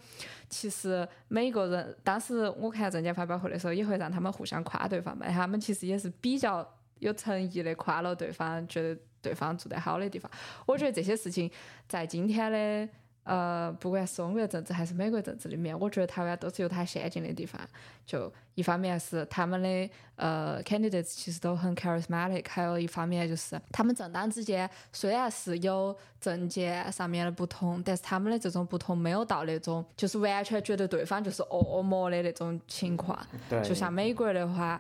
[0.50, 6.66] 其实每个人，当时我看证件发表会的时候，也会让他们互相夸对方嘛，他们其实也是比较
[7.00, 10.32] 有诚意的夸了对方，觉得对方做得好的地方。
[10.66, 11.52] 我觉得这些事情
[11.86, 12.90] 在今天的。
[13.28, 17.60] 呃，不管是中国政治还是美国政治里面，我觉得台湾都是有它先进的地方。
[18.06, 33.20] 就一方面是他们的呃 candidates 其实都很 charismatic，还有一方面就是他们政党之间虽然是有政见上面的不同，但是他们的这种不同没有到那种就是完全觉得对方就是恶魔的那种情况。
[33.50, 33.62] 对。
[33.62, 34.80] 就像美国的话，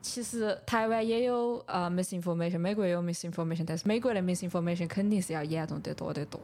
[0.00, 6.40] 其实台湾也有呃 misinformation，美国也有 misinformation，但是美国的 misinformation 肯定是要严重得多得多。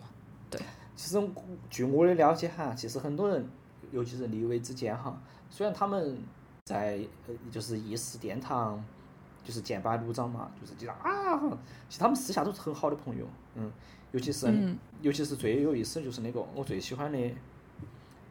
[0.51, 0.61] 对。
[1.03, 1.31] 其实，
[1.71, 3.49] 据我的了解哈，其实很多人，
[3.91, 5.19] 尤其是立威之间哈，
[5.49, 6.19] 虽然他们
[6.67, 8.85] 在呃就是议事殿堂，
[9.43, 11.41] 就是剑拔弩张嘛，就是经常啊，
[11.89, 13.73] 其实他们私下都是很好的朋友，嗯，
[14.13, 17.19] 尤其是尤其是最有意思的就是那个我最喜欢的，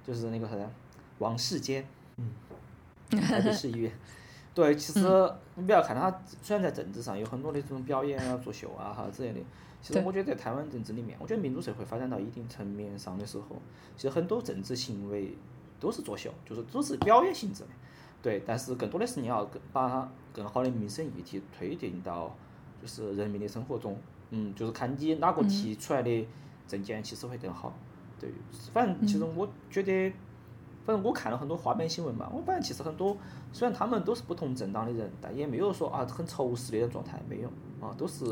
[0.05, 0.69] 就是那个啥子，
[1.17, 1.83] 王世坚，
[2.17, 2.29] 嗯，
[3.19, 3.91] 台北市议员，
[4.53, 4.99] 对，其实
[5.55, 9.39] 你不要看他，虽然在政治上有很多的这种表演啊、作秀啊哈之类的。
[9.81, 13.55] 其实我觉得在台湾政治里面，我觉得民主社会发展到一定层面上的时候，
[13.95, 15.33] 其实很多政治行为
[15.79, 17.69] 都是作秀，就是都是表演性质的。
[18.21, 22.35] 对，但是更多的是你要更把更好的民生议题推进到
[22.81, 23.97] 就是人民的生活中。
[24.31, 26.27] 嗯，就是看你哪个提出来的
[26.67, 27.73] 政见其实会更好。
[28.19, 28.29] 对，
[28.73, 30.11] 反正其实我觉得，
[30.85, 33.17] 反正我看了很多花边新闻嘛，我反正其实很多
[33.53, 37.47] 虽然他们都是不同政党的人，但也没有说啊很仇视的状态，没有
[37.79, 38.25] 啊，都是。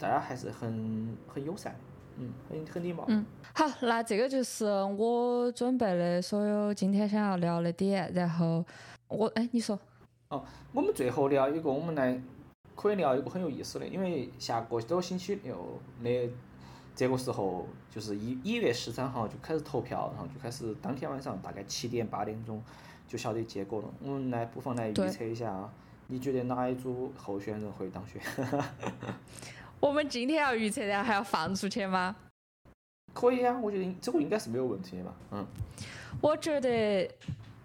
[0.00, 1.74] 大家还是很很友善，
[2.16, 3.04] 嗯，很很礼貌。
[3.08, 3.24] 嗯，
[3.54, 4.64] 好，那这个就是
[4.98, 8.10] 我准备的所有今天想要聊的点。
[8.14, 8.64] 然后
[9.08, 9.78] 我，哎，你说？
[10.28, 10.42] 哦，
[10.72, 12.20] 我们最后聊一个，我们来
[12.74, 16.30] 可以聊一个很有意思的，因为下个周星期六的
[16.96, 22.62] 这个时候，就是一一月十三号就开始投票，然后就开始当天晚上大概七点八点钟
[23.06, 23.88] 就晓得结果了。
[24.00, 25.72] 我们来不妨来预测一下啊，
[26.06, 28.20] 你觉得哪一组候选人会当选？
[29.84, 32.16] 我们今天要预测，然后还要放出去吗？
[33.12, 35.14] 可以啊，我觉得这个应该是没有问题的吧。
[35.32, 35.46] 嗯。
[36.22, 37.06] 我觉得，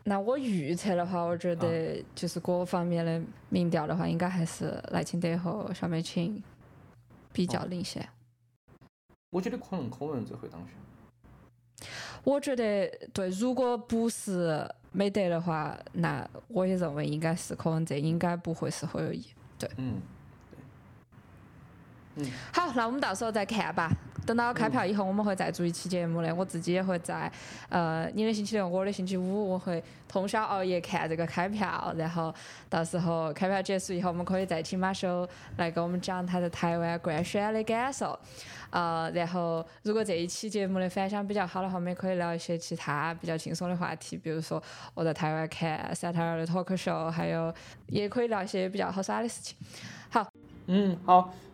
[0.04, 6.44] 那我预测的话，我觉得就是各方面的民调的话，应该还是赖清德和萧美琴
[7.32, 8.06] 比较领先。
[9.30, 11.90] 我觉得可能柯文哲会当选。
[12.26, 19.26] 我觉得对，如果不是没得的话，那我也认为应该是柯文哲，应该不会是侯友谊。
[19.58, 19.72] 对。
[19.78, 20.02] 嗯。
[22.54, 23.92] 好，那我们到时候再看吧。
[24.26, 26.36] 等到开票以后，我们会再做一期节目的。
[26.36, 27.32] 我自己也会在
[27.68, 31.92] 呃，你的星期六，我的星期五，我会通宵熬夜看这个开票。
[31.98, 32.32] 然后
[32.70, 35.28] 到时候开票结束以后，我们可以再请马修
[35.58, 38.18] 来给我们讲他在台湾观选的感受。
[38.70, 44.62] 呃，然后如果这一期节目的反响比较好的话，我们也可以聊一些其他比较轻松的话题，比如说
[44.94, 47.52] 我在台湾看三台二的脱口秀，还有
[47.88, 49.58] 也可以聊一些比较好耍的事情。
[50.12, 50.32] 好，
[50.68, 51.34] 嗯，好。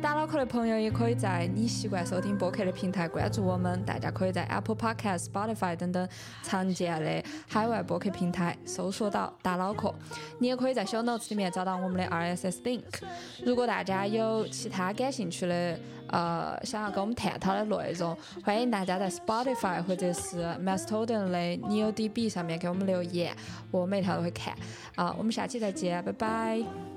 [0.00, 3.82] 打脑壳的朋友，也可以在你习惯收听播客的平台关注我们。
[3.84, 6.08] 大家可以在 Apple Podcast、Spotify 等等
[6.42, 9.92] 常见的海外播客平台搜索到“打脑壳”。
[10.38, 12.82] 你也可以在小 notes 里面找到我们的 RSS link。
[13.44, 21.38] 如果大家有其他感兴趣的，呃，想要跟我们探讨的内容，欢迎大家在 Spotify 或者是 Mastodon 的
[21.68, 23.34] NeoDB 上面给我们留言，
[23.72, 24.54] 我每条都会看。
[24.94, 26.87] 啊，我们下期再见，拜拜。